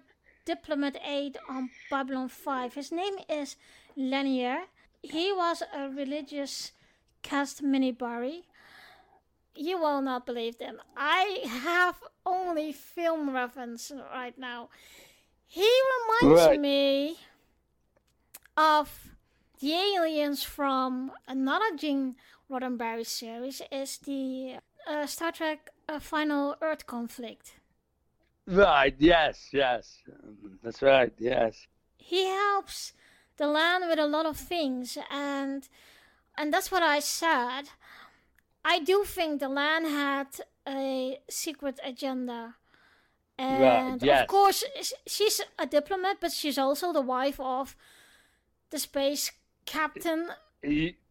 diplomat 0.44 0.96
aide 1.04 1.36
on 1.48 1.70
Babylon 1.90 2.28
5. 2.28 2.74
His 2.74 2.92
name 2.92 3.16
is 3.28 3.56
Lennier. 3.96 4.66
He 5.02 5.32
was 5.32 5.64
a 5.74 5.88
religious 5.88 6.70
caste 7.22 7.60
Minbari. 7.60 8.42
You 9.56 9.78
will 9.78 10.00
not 10.00 10.26
believe 10.26 10.58
them. 10.58 10.78
I 10.96 11.40
have 11.44 11.96
only 12.24 12.72
film 12.72 13.34
reference 13.34 13.90
right 14.14 14.38
now. 14.38 14.68
He 15.48 15.68
reminds 16.22 16.46
right. 16.46 16.60
me 16.60 17.16
of 18.56 19.10
the 19.58 19.72
aliens 19.72 20.44
from 20.44 21.10
another 21.26 21.76
Gene 21.76 22.14
Roddenberry 22.48 23.04
series 23.04 23.60
is 23.72 23.98
the 23.98 24.58
uh, 24.86 25.06
Star 25.06 25.32
Trek 25.32 25.70
uh, 25.88 25.98
Final 25.98 26.54
Earth 26.62 26.86
Conflict. 26.86 27.54
Right, 28.48 28.94
yes, 28.98 29.48
yes. 29.52 30.02
That's 30.62 30.80
right, 30.80 31.12
yes. 31.18 31.66
He 31.98 32.24
helps 32.24 32.94
Delenn 33.38 33.88
with 33.88 33.98
a 33.98 34.06
lot 34.06 34.24
of 34.24 34.36
things 34.36 34.96
and 35.10 35.68
and 36.36 36.52
that's 36.52 36.70
what 36.70 36.82
I 36.82 37.00
said. 37.00 37.64
I 38.64 38.78
do 38.78 39.04
think 39.04 39.42
Delenn 39.42 39.84
had 39.90 40.28
a 40.66 41.18
secret 41.28 41.78
agenda. 41.84 42.54
And 43.36 43.62
right, 43.62 44.02
yes. 44.02 44.22
of 44.22 44.28
course, 44.28 44.64
she's 45.06 45.40
a 45.58 45.66
diplomat, 45.66 46.16
but 46.20 46.32
she's 46.32 46.58
also 46.58 46.92
the 46.92 47.00
wife 47.00 47.38
of 47.38 47.76
the 48.70 48.78
space 48.78 49.30
captain. 49.64 50.28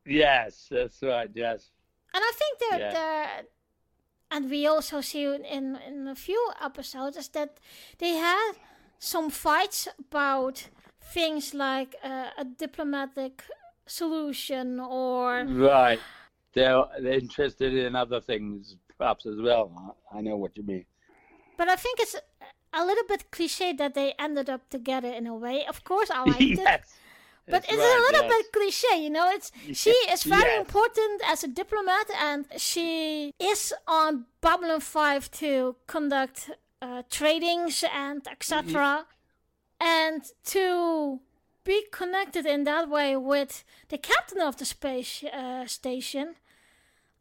Yes, 0.06 0.68
that's 0.72 1.02
right. 1.04 1.30
Yes. 1.34 1.70
And 2.14 2.24
I 2.24 2.32
think 2.36 2.60
that 2.70 2.80
yeah. 2.80 2.92
the 2.92 3.48
and 4.32 4.50
we 4.50 4.68
also 4.68 5.02
see 5.02 5.24
in 5.24 5.78
in 5.88 6.08
a 6.08 6.16
few 6.16 6.52
episodes 6.62 7.18
is 7.18 7.30
that 7.30 7.60
they 7.98 8.16
had 8.16 8.54
some 9.00 9.30
fights 9.30 9.88
about 10.00 10.70
things 11.14 11.54
like 11.54 11.96
uh, 12.04 12.30
a 12.38 12.44
diplomatic 12.44 13.44
solution 13.86 14.80
or 14.80 15.46
right. 15.46 16.00
They're 16.54 16.84
they're 17.02 17.20
interested 17.20 17.74
in 17.74 17.96
other 17.96 18.22
things 18.22 18.78
perhaps 18.98 19.26
as 19.26 19.40
well. 19.40 19.96
I 20.12 20.22
know 20.22 20.38
what 20.38 20.58
you 20.58 20.64
mean. 20.64 20.86
But 21.58 21.70
I 21.70 21.76
think 21.76 22.00
it's 22.00 22.16
a 22.74 22.86
little 22.86 23.04
bit 23.08 23.32
cliche 23.32 23.74
that 23.74 23.94
they 23.94 24.14
ended 24.20 24.50
up 24.50 24.70
together 24.70 25.10
in 25.10 25.28
a 25.28 25.36
way. 25.36 25.66
Of 25.66 25.84
course, 25.84 26.10
I 26.10 26.24
liked 26.26 26.42
yes. 26.42 26.80
it 26.80 26.82
but 27.48 27.64
it's, 27.64 27.74
it's 27.74 27.78
right, 27.78 27.98
a 27.98 28.02
little 28.02 28.28
yes. 28.28 28.38
bit 28.38 28.54
cliche, 28.54 29.04
you 29.04 29.10
know. 29.10 29.30
It's 29.32 29.52
she 29.74 29.92
is 29.92 30.24
very 30.24 30.52
yes. 30.52 30.60
important 30.60 31.22
as 31.26 31.44
a 31.44 31.48
diplomat, 31.48 32.08
and 32.22 32.46
she 32.58 33.34
is 33.40 33.74
on 33.88 34.26
Babylon 34.42 34.82
Five 34.82 35.32
to 35.32 35.76
conduct 35.88 36.52
uh, 36.82 37.04
tradings 37.10 37.84
and 37.84 38.28
etc. 38.28 38.64
Mm-hmm. 38.64 39.04
And 39.80 40.24
to 40.46 41.20
be 41.64 41.86
connected 41.92 42.46
in 42.46 42.64
that 42.64 42.90
way 42.90 43.16
with 43.16 43.64
the 43.90 43.98
captain 43.98 44.42
of 44.42 44.58
the 44.58 44.66
space 44.66 45.24
uh, 45.24 45.68
station. 45.68 46.36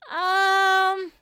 Um, 0.09 1.12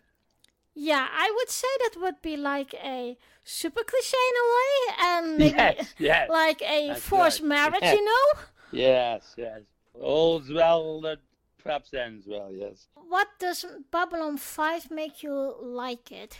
yeah, 0.75 1.09
I 1.11 1.33
would 1.35 1.49
say 1.49 1.69
that 1.81 2.01
would 2.01 2.21
be 2.21 2.37
like 2.37 2.75
a 2.75 3.17
super 3.43 3.83
cliche 3.83 4.17
in 4.31 4.37
a 4.37 4.47
way, 4.57 4.75
and 5.01 5.39
maybe 5.39 5.57
yes, 5.57 5.95
yes. 5.99 6.31
like 6.31 6.61
a 6.63 6.89
That's 6.89 7.01
forced 7.01 7.41
right. 7.41 7.49
marriage, 7.49 7.83
yes. 7.83 7.97
you 7.97 8.05
know. 8.05 8.41
Yes, 8.75 9.35
yes. 9.37 9.61
All's 9.95 10.53
well 10.53 11.01
that 11.03 11.19
perhaps 11.63 11.95
ends 11.95 12.27
well, 12.27 12.51
yes. 12.53 12.89
What 12.95 13.29
does 13.39 13.65
Babylon 13.91 14.37
5 14.37 14.91
make 14.91 15.23
you 15.23 15.55
like 15.61 16.11
it? 16.11 16.37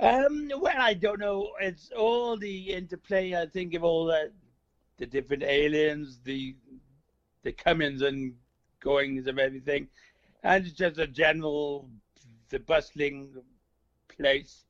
Um, 0.00 0.50
well, 0.58 0.74
I 0.78 0.94
don't 0.94 1.20
know. 1.20 1.50
It's 1.60 1.90
all 1.96 2.36
the 2.36 2.72
interplay, 2.72 3.34
I 3.34 3.46
think, 3.46 3.74
of 3.74 3.84
all 3.84 4.06
the, 4.06 4.32
the 4.96 5.06
different 5.06 5.42
aliens, 5.42 6.18
the 6.24 6.56
the 7.44 7.52
comings 7.52 8.02
and 8.02 8.34
goings 8.80 9.26
of 9.26 9.38
everything, 9.38 9.88
and 10.44 10.64
it's 10.64 10.76
just 10.76 10.98
a 10.98 11.08
general, 11.08 11.88
the 12.50 12.60
bustling 12.60 13.30
place. 14.08 14.64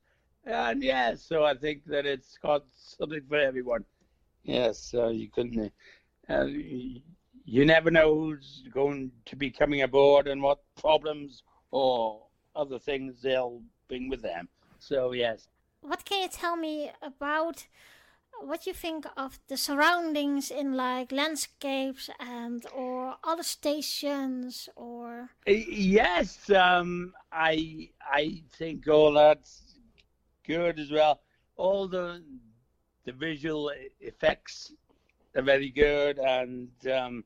And 0.45 0.83
yes, 0.83 1.21
so 1.21 1.45
I 1.45 1.53
think 1.53 1.85
that 1.85 2.07
it's 2.07 2.37
got 2.39 2.63
something 2.75 3.21
for 3.29 3.37
everyone. 3.37 3.85
Yes, 4.43 4.79
so 4.79 5.09
you 5.09 5.29
couldn't 5.29 5.71
uh, 6.29 6.45
you 7.45 7.65
never 7.65 7.91
know 7.91 8.15
who's 8.15 8.63
going 8.73 9.11
to 9.25 9.35
be 9.35 9.49
coming 9.49 9.81
aboard 9.81 10.27
and 10.27 10.41
what 10.41 10.59
problems 10.79 11.43
or 11.71 12.21
other 12.55 12.79
things 12.79 13.21
they'll 13.21 13.61
bring 13.87 14.09
with 14.09 14.21
them. 14.21 14.47
So 14.79 15.11
yes. 15.11 15.47
What 15.81 16.05
can 16.05 16.21
you 16.21 16.29
tell 16.29 16.55
me 16.55 16.91
about 17.01 17.67
what 18.39 18.65
you 18.65 18.73
think 18.73 19.05
of 19.15 19.39
the 19.47 19.57
surroundings 19.57 20.49
in 20.49 20.73
like 20.73 21.11
landscapes 21.11 22.09
and 22.19 22.65
or 22.73 23.15
other 23.23 23.43
stations 23.43 24.69
or? 24.75 25.29
Yes, 25.45 26.49
um, 26.49 27.13
I 27.31 27.89
I 28.01 28.43
think 28.53 28.87
all 28.87 29.13
that's 29.13 29.75
good 30.45 30.79
as 30.79 30.91
well. 30.91 31.21
All 31.57 31.87
the 31.87 32.23
the 33.05 33.11
visual 33.11 33.71
effects 33.99 34.71
they're 35.33 35.43
very 35.43 35.69
good, 35.69 36.19
and 36.19 36.69
um, 36.91 37.23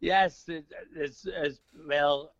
yes, 0.00 0.44
it, 0.48 0.64
it's, 0.94 1.26
it's 1.26 1.60
well 1.86 2.32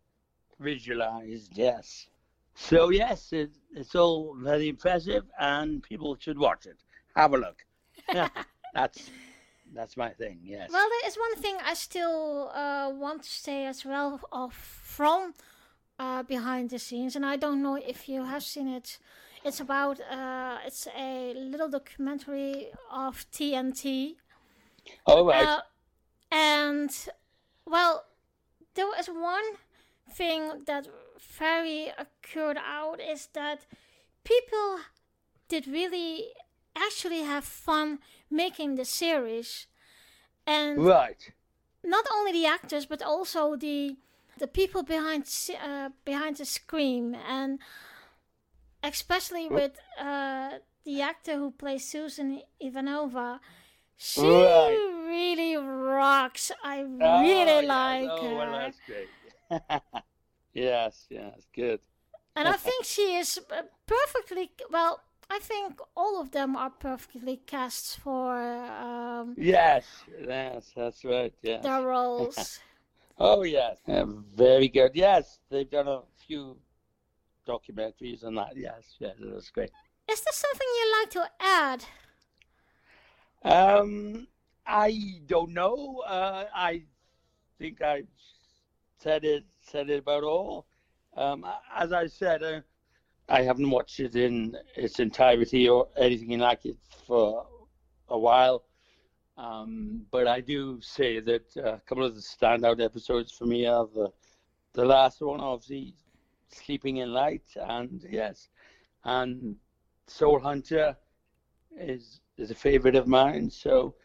visualized. 0.59 1.51
Yes, 1.57 2.07
so 2.55 2.89
yes, 2.89 3.33
it, 3.33 3.51
it's 3.73 3.95
all 3.95 4.35
very 4.37 4.69
impressive, 4.69 5.25
and 5.39 5.81
people 5.83 6.17
should 6.19 6.37
watch 6.37 6.65
it. 6.65 6.77
Have 7.15 7.33
a 7.33 7.37
look. 7.37 7.65
That's 8.73 9.09
that's 9.73 9.95
my 9.95 10.09
thing. 10.09 10.39
Yes. 10.43 10.69
Well, 10.71 10.87
there 10.89 11.07
is 11.07 11.15
one 11.15 11.35
thing 11.35 11.57
I 11.65 11.73
still 11.73 12.51
uh, 12.53 12.89
want 12.93 13.23
to 13.23 13.29
say 13.29 13.65
as 13.65 13.85
well 13.85 14.19
of 14.31 14.53
from 14.53 15.33
uh, 15.97 16.23
behind 16.23 16.69
the 16.69 16.79
scenes, 16.79 17.15
and 17.15 17.25
I 17.25 17.37
don't 17.37 17.61
know 17.61 17.75
if 17.75 18.09
you 18.09 18.25
have 18.25 18.43
seen 18.43 18.67
it. 18.67 18.97
It's 19.43 19.59
about 19.59 19.99
uh, 20.01 20.57
it's 20.65 20.87
a 20.97 21.33
little 21.33 21.69
documentary 21.69 22.67
of 22.91 23.25
TNT. 23.31 24.15
Oh 25.05 25.25
right. 25.25 25.47
Uh, 25.47 25.61
and 26.31 27.07
well, 27.65 28.05
there 28.75 28.87
was 28.87 29.07
one 29.07 29.43
thing 30.09 30.63
that 30.65 30.87
very 31.19 31.91
occurred 31.97 32.57
out 32.57 32.99
is 32.99 33.27
that 33.33 33.65
people 34.23 34.79
did 35.47 35.67
really 35.67 36.27
actually 36.75 37.21
have 37.21 37.43
fun 37.43 37.99
making 38.29 38.75
the 38.75 38.85
series, 38.85 39.67
and 40.45 40.85
right. 40.85 41.31
not 41.83 42.05
only 42.13 42.31
the 42.31 42.45
actors 42.45 42.85
but 42.85 43.01
also 43.01 43.55
the 43.55 43.97
the 44.39 44.47
people 44.47 44.83
behind 44.83 45.25
uh, 45.63 45.89
behind 46.05 46.37
the 46.37 46.45
screen 46.45 47.15
and 47.27 47.59
especially 48.83 49.47
with 49.47 49.79
uh, 49.99 50.51
the 50.83 51.01
actor 51.01 51.37
who 51.37 51.51
plays 51.51 51.87
Susan 51.87 52.41
Ivanova. 52.61 53.39
She 54.01 54.21
Right. 54.21 54.77
really 55.07 55.55
rocks. 55.55 56.51
I 56.63 56.81
Oh, 56.99 57.19
really 57.21 57.65
like 57.67 58.09
oh, 58.09 58.19
her. 58.19 58.35
well, 58.37 58.51
that's 58.51 58.79
great. 58.85 59.11
yes, 60.53 61.07
yes, 61.09 61.47
good. 61.53 61.79
And 62.35 62.47
I 62.47 62.57
think 62.57 62.85
she 62.85 63.15
is 63.15 63.39
uh, 63.51 63.63
perfectly 63.85 64.51
well. 64.69 65.03
I 65.29 65.39
think 65.39 65.79
all 65.95 66.19
of 66.19 66.31
them 66.31 66.55
are 66.57 66.69
perfectly 66.69 67.37
cast 67.37 67.97
for 67.99 68.37
um, 68.37 69.37
Yes, 69.37 69.85
yes, 70.19 70.71
that's 70.75 71.03
right. 71.05 71.33
Yes. 71.41 71.63
their 71.63 71.81
roles. 71.81 72.59
Oh 73.17 73.43
yes, 73.43 73.77
Uh, 73.87 74.05
very 74.35 74.67
good. 74.67 74.91
Yes, 74.95 75.39
they've 75.49 75.69
done 75.69 75.87
a 75.87 76.01
few 76.25 76.57
documentaries 77.47 78.23
on 78.25 78.35
that. 78.35 78.57
Yes, 78.57 78.95
yes, 78.99 79.15
that's 79.19 79.51
great. 79.51 79.71
is 80.09 80.21
there 80.21 80.33
something 80.33 80.67
you'd 80.77 80.99
like 81.01 81.09
to 81.11 81.31
add? 81.39 81.85
Um, 83.43 84.27
I 84.65 85.19
don't 85.25 85.53
know. 85.53 86.03
Uh, 86.07 86.45
I 86.53 86.83
think 87.57 87.81
I 87.81 88.03
said 88.99 89.25
it 89.25 89.43
said 89.61 89.89
it 89.89 89.99
about 89.99 90.23
all. 90.23 90.67
Um, 91.17 91.45
as 91.75 91.91
I 91.91 92.07
said, 92.07 92.43
uh, 92.43 92.61
I 93.27 93.41
haven't 93.41 93.69
watched 93.69 93.99
it 93.99 94.15
in 94.15 94.55
its 94.75 94.99
entirety 94.99 95.67
or 95.67 95.87
anything 95.97 96.39
like 96.39 96.65
it 96.65 96.77
for 97.07 97.45
a 98.09 98.17
while. 98.17 98.63
Um, 99.37 100.05
but 100.11 100.27
I 100.27 100.41
do 100.41 100.79
say 100.81 101.19
that 101.19 101.45
uh, 101.57 101.73
a 101.73 101.79
couple 101.79 102.05
of 102.05 102.15
the 102.15 102.21
standout 102.21 102.83
episodes 102.83 103.31
for 103.31 103.45
me 103.45 103.65
are 103.65 103.87
the 103.87 104.11
the 104.73 104.85
last 104.85 105.19
one, 105.19 105.41
obviously, 105.41 105.95
Sleeping 106.47 106.97
in 106.97 107.11
Light, 107.11 107.43
and 107.55 108.05
yes, 108.09 108.49
and 109.03 109.57
Soul 110.07 110.39
Hunter 110.39 110.95
is 111.77 112.20
is 112.37 112.51
a 112.51 112.55
favorite 112.55 112.95
of 112.95 113.07
mine. 113.07 113.49
So, 113.49 113.95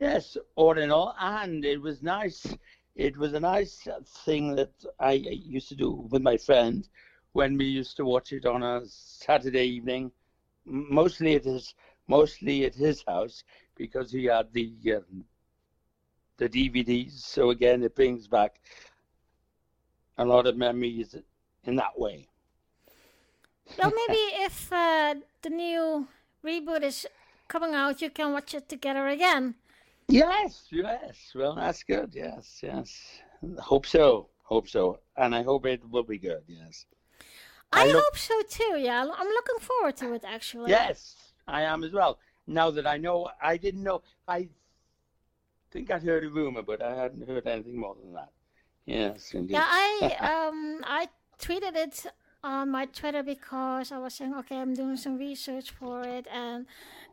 yes, 0.00 0.36
all 0.56 0.78
in 0.78 0.90
all, 0.90 1.14
and 1.18 1.64
it 1.64 1.80
was 1.80 2.02
nice. 2.02 2.46
It 2.94 3.16
was 3.16 3.32
a 3.32 3.40
nice 3.40 3.86
thing 4.24 4.56
that 4.56 4.72
I 4.98 5.12
used 5.12 5.68
to 5.70 5.76
do 5.76 5.90
with 6.10 6.22
my 6.22 6.36
friend 6.36 6.88
when 7.32 7.56
we 7.56 7.66
used 7.66 7.96
to 7.98 8.04
watch 8.04 8.32
it 8.32 8.46
on 8.46 8.62
a 8.62 8.82
Saturday 8.86 9.66
evening, 9.66 10.12
mostly 10.64 11.34
at 11.36 11.44
his 11.44 11.74
mostly 12.08 12.64
at 12.64 12.74
his 12.74 13.04
house 13.06 13.44
because 13.76 14.10
he 14.10 14.24
had 14.24 14.52
the 14.52 14.94
um, 14.96 15.24
the 16.38 16.48
DVDs. 16.48 17.12
So 17.12 17.50
again, 17.50 17.82
it 17.82 17.94
brings 17.94 18.26
back 18.26 18.60
a 20.16 20.24
lot 20.24 20.46
of 20.46 20.56
memories 20.56 21.14
in 21.64 21.76
that 21.76 21.98
way. 21.98 22.28
Well, 23.78 23.92
maybe 23.94 24.18
if 24.44 24.72
uh, 24.72 25.14
the 25.42 25.50
new 25.50 26.08
reboot 26.44 26.82
is 26.82 27.06
coming 27.48 27.74
out, 27.74 28.00
you 28.02 28.10
can 28.10 28.32
watch 28.32 28.54
it 28.54 28.68
together 28.68 29.08
again. 29.08 29.54
Yes, 30.08 30.64
yes. 30.70 31.32
Well, 31.34 31.54
that's 31.54 31.82
good. 31.82 32.12
Yes, 32.14 32.60
yes. 32.62 33.20
Hope 33.58 33.86
so. 33.86 34.28
Hope 34.44 34.68
so. 34.68 35.00
And 35.16 35.34
I 35.34 35.42
hope 35.42 35.66
it 35.66 35.82
will 35.90 36.02
be 36.04 36.18
good. 36.18 36.42
Yes. 36.46 36.86
I, 37.72 37.82
I 37.82 37.86
look- 37.86 38.04
hope 38.04 38.16
so 38.16 38.40
too. 38.48 38.78
Yeah, 38.78 39.02
I'm 39.02 39.26
looking 39.28 39.58
forward 39.60 39.96
to 39.98 40.14
it 40.14 40.24
actually. 40.26 40.70
Yes, 40.70 41.32
I 41.46 41.62
am 41.62 41.84
as 41.84 41.92
well. 41.92 42.18
Now 42.46 42.70
that 42.70 42.86
I 42.86 42.96
know, 42.96 43.28
I 43.42 43.58
didn't 43.58 43.82
know. 43.82 44.00
I 44.26 44.48
think 45.70 45.90
I'd 45.90 46.02
heard 46.02 46.24
a 46.24 46.30
rumor, 46.30 46.62
but 46.62 46.80
I 46.80 46.94
hadn't 46.94 47.28
heard 47.28 47.46
anything 47.46 47.78
more 47.78 47.94
than 48.02 48.14
that. 48.14 48.30
Yes, 48.86 49.34
indeed. 49.34 49.52
Yeah, 49.52 49.66
I 49.66 50.46
um 50.48 50.80
I 50.84 51.08
tweeted 51.38 51.76
it 51.76 52.06
Um, 52.44 52.50
on 52.60 52.70
my 52.70 52.86
Twitter 52.86 53.22
because 53.22 53.90
I 53.92 53.98
was 53.98 54.14
saying, 54.14 54.34
okay, 54.34 54.58
I'm 54.58 54.74
doing 54.74 54.96
some 54.96 55.18
research 55.18 55.70
for 55.70 56.02
it, 56.02 56.26
and 56.32 56.66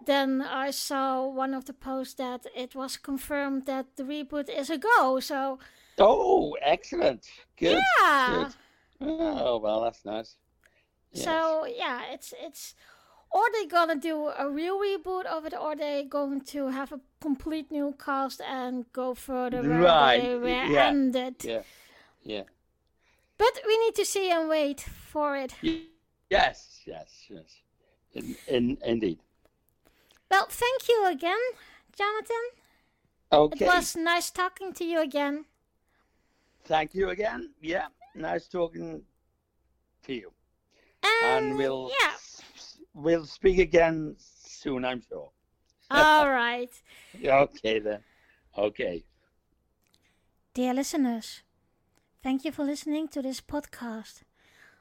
then 0.05 0.41
I 0.41 0.71
saw 0.71 1.25
one 1.27 1.53
of 1.53 1.65
the 1.65 1.73
posts 1.73 2.13
that 2.15 2.45
it 2.55 2.75
was 2.75 2.97
confirmed 2.97 3.65
that 3.65 3.95
the 3.97 4.03
reboot 4.03 4.49
is 4.49 4.69
a 4.69 4.77
go. 4.77 5.19
So 5.19 5.59
Oh, 5.97 6.55
excellent. 6.61 7.25
Good. 7.57 7.81
yeah, 7.99 8.49
Good. 8.99 9.09
Oh, 9.09 9.57
well, 9.57 9.81
that's 9.83 10.05
nice. 10.05 10.35
Yes. 11.11 11.25
so 11.25 11.65
yeah, 11.65 12.01
it's 12.11 12.33
it's. 12.39 12.75
Or 13.31 13.43
they 13.51 13.65
gonna 13.65 13.95
do 13.97 14.27
a 14.29 14.49
real 14.49 14.79
reboot 14.79 15.25
of 15.25 15.45
it, 15.45 15.53
or 15.53 15.75
they 15.75 16.03
going 16.05 16.41
to 16.41 16.67
have 16.67 16.91
a 16.93 17.01
complete 17.19 17.69
new 17.71 17.93
cast 17.99 18.41
and 18.41 18.85
go 18.93 19.13
further 19.13 19.63
where 19.63 19.81
Right, 19.81 20.21
they 20.21 20.35
were 20.35 20.47
yeah, 20.47 20.87
ended. 20.87 21.43
Yeah. 21.43 21.63
Yeah. 22.23 22.43
But 23.37 23.59
we 23.65 23.77
need 23.79 23.95
to 23.95 24.05
see 24.05 24.31
and 24.31 24.47
wait 24.49 24.81
for 24.81 25.35
it. 25.37 25.53
Yes, 26.29 26.81
yes, 26.85 27.25
yes. 27.29 27.61
In, 28.13 28.35
in, 28.47 28.77
indeed. 28.85 29.19
Well, 30.31 30.47
thank 30.49 30.87
you 30.87 31.05
again, 31.07 31.37
Jonathan. 31.95 32.45
Okay. 33.31 33.65
It 33.65 33.67
was 33.67 33.95
nice 33.95 34.31
talking 34.31 34.73
to 34.73 34.83
you 34.85 35.01
again. 35.01 35.45
Thank 36.65 36.95
you 36.95 37.09
again. 37.09 37.51
Yeah. 37.61 37.87
Nice 38.15 38.47
talking 38.47 39.01
to 40.03 40.13
you. 40.13 40.31
And, 41.03 41.49
And 41.49 41.57
we'll 41.57 41.91
yeah. 42.01 42.13
we'll 42.93 43.25
speak 43.25 43.59
again 43.59 44.15
soon, 44.17 44.85
I'm 44.85 45.01
sure. 45.07 45.29
All 45.91 46.29
right. 46.29 46.71
Okay 47.23 47.79
then. 47.79 47.99
Okay. 48.57 49.03
Dear 50.53 50.73
listeners, 50.73 51.43
thank 52.25 52.43
you 52.43 52.51
for 52.51 52.63
listening 52.63 53.07
to 53.07 53.21
this 53.21 53.39
podcast. 53.39 54.21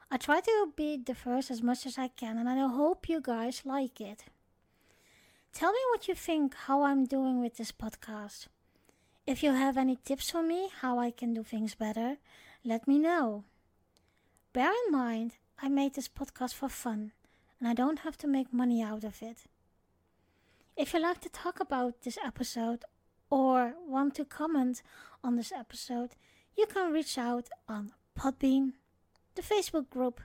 I 0.09 0.17
try 0.17 0.39
to 0.39 0.73
be 0.75 0.97
diverse 0.97 1.51
as 1.51 1.61
much 1.61 1.85
as 1.85 1.95
I 1.95 2.07
can, 2.07 2.39
and 2.39 2.49
I 2.49 2.57
hope 2.67 3.07
you 3.07 3.21
guys 3.21 3.61
like 3.63 4.01
it. 4.01 4.23
Tell 5.53 5.71
me 5.71 5.77
what 5.91 6.07
you 6.07 6.15
think 6.15 6.55
how 6.65 6.81
I'm 6.81 7.05
doing 7.05 7.39
with 7.39 7.57
this 7.57 7.71
podcast. 7.71 8.47
If 9.27 9.43
you 9.43 9.51
have 9.51 9.77
any 9.77 9.95
tips 9.95 10.31
for 10.31 10.41
me 10.41 10.71
how 10.81 10.97
I 10.97 11.11
can 11.11 11.35
do 11.35 11.43
things 11.43 11.75
better, 11.75 12.17
let 12.63 12.87
me 12.87 12.97
know. 12.97 13.43
Bear 14.51 14.71
in 14.71 14.91
mind, 14.91 15.33
I 15.61 15.69
made 15.69 15.93
this 15.93 16.07
podcast 16.07 16.55
for 16.55 16.67
fun, 16.67 17.11
and 17.59 17.69
I 17.69 17.75
don't 17.75 17.99
have 17.99 18.17
to 18.17 18.27
make 18.27 18.51
money 18.51 18.81
out 18.81 19.03
of 19.03 19.21
it. 19.21 19.43
If 20.75 20.95
you 20.95 20.99
like 20.99 21.21
to 21.21 21.29
talk 21.29 21.59
about 21.59 22.01
this 22.01 22.17
episode 22.25 22.85
or 23.29 23.75
want 23.87 24.15
to 24.15 24.25
comment 24.25 24.81
on 25.23 25.35
this 25.35 25.51
episode, 25.51 26.15
you 26.57 26.65
can 26.67 26.91
reach 26.91 27.17
out 27.17 27.49
on 27.67 27.91
Podbean, 28.17 28.73
the 29.35 29.41
Facebook 29.41 29.89
group, 29.89 30.21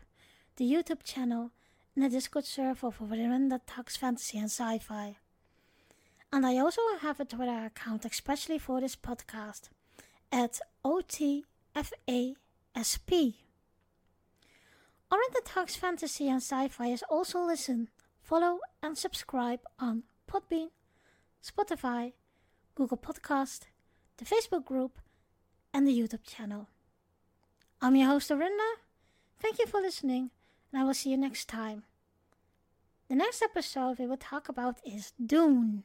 the 0.56 0.70
YouTube 0.70 1.02
channel, 1.02 1.50
and 1.94 2.04
the 2.04 2.08
Discord 2.08 2.44
server 2.44 2.90
for 2.90 3.04
Women 3.04 3.48
That 3.48 3.66
Talks 3.66 3.96
Fantasy 3.96 4.38
and 4.38 4.50
Sci-Fi. 4.50 5.16
And 6.32 6.46
I 6.46 6.58
also 6.58 6.80
have 7.00 7.18
a 7.18 7.24
Twitter 7.24 7.66
account 7.66 8.04
especially 8.04 8.58
for 8.58 8.80
this 8.80 8.94
podcast 8.94 9.70
at 10.30 10.60
OTFASP. 10.84 11.44
Orin 15.12 15.44
Talks 15.44 15.74
Fantasy 15.74 16.28
and 16.28 16.40
Sci-Fi 16.40 16.86
is 16.86 17.02
also 17.10 17.40
listen, 17.40 17.88
follow 18.22 18.60
and 18.80 18.96
subscribe 18.96 19.60
on 19.80 20.04
Podbean, 20.30 20.68
Spotify, 21.44 22.12
Google 22.76 22.96
Podcast, 22.96 23.62
the 24.18 24.24
Facebook 24.24 24.64
group, 24.64 24.99
and 25.72 25.86
the 25.86 25.98
YouTube 25.98 26.24
channel. 26.24 26.68
I'm 27.80 27.96
your 27.96 28.08
host, 28.08 28.30
Arinda. 28.30 28.74
Thank 29.38 29.58
you 29.58 29.66
for 29.66 29.80
listening, 29.80 30.30
and 30.72 30.80
I 30.80 30.84
will 30.84 30.94
see 30.94 31.10
you 31.10 31.16
next 31.16 31.48
time. 31.48 31.84
The 33.08 33.16
next 33.16 33.42
episode 33.42 33.98
we 33.98 34.06
will 34.06 34.16
talk 34.16 34.48
about 34.48 34.78
is 34.84 35.12
Dune. 35.24 35.84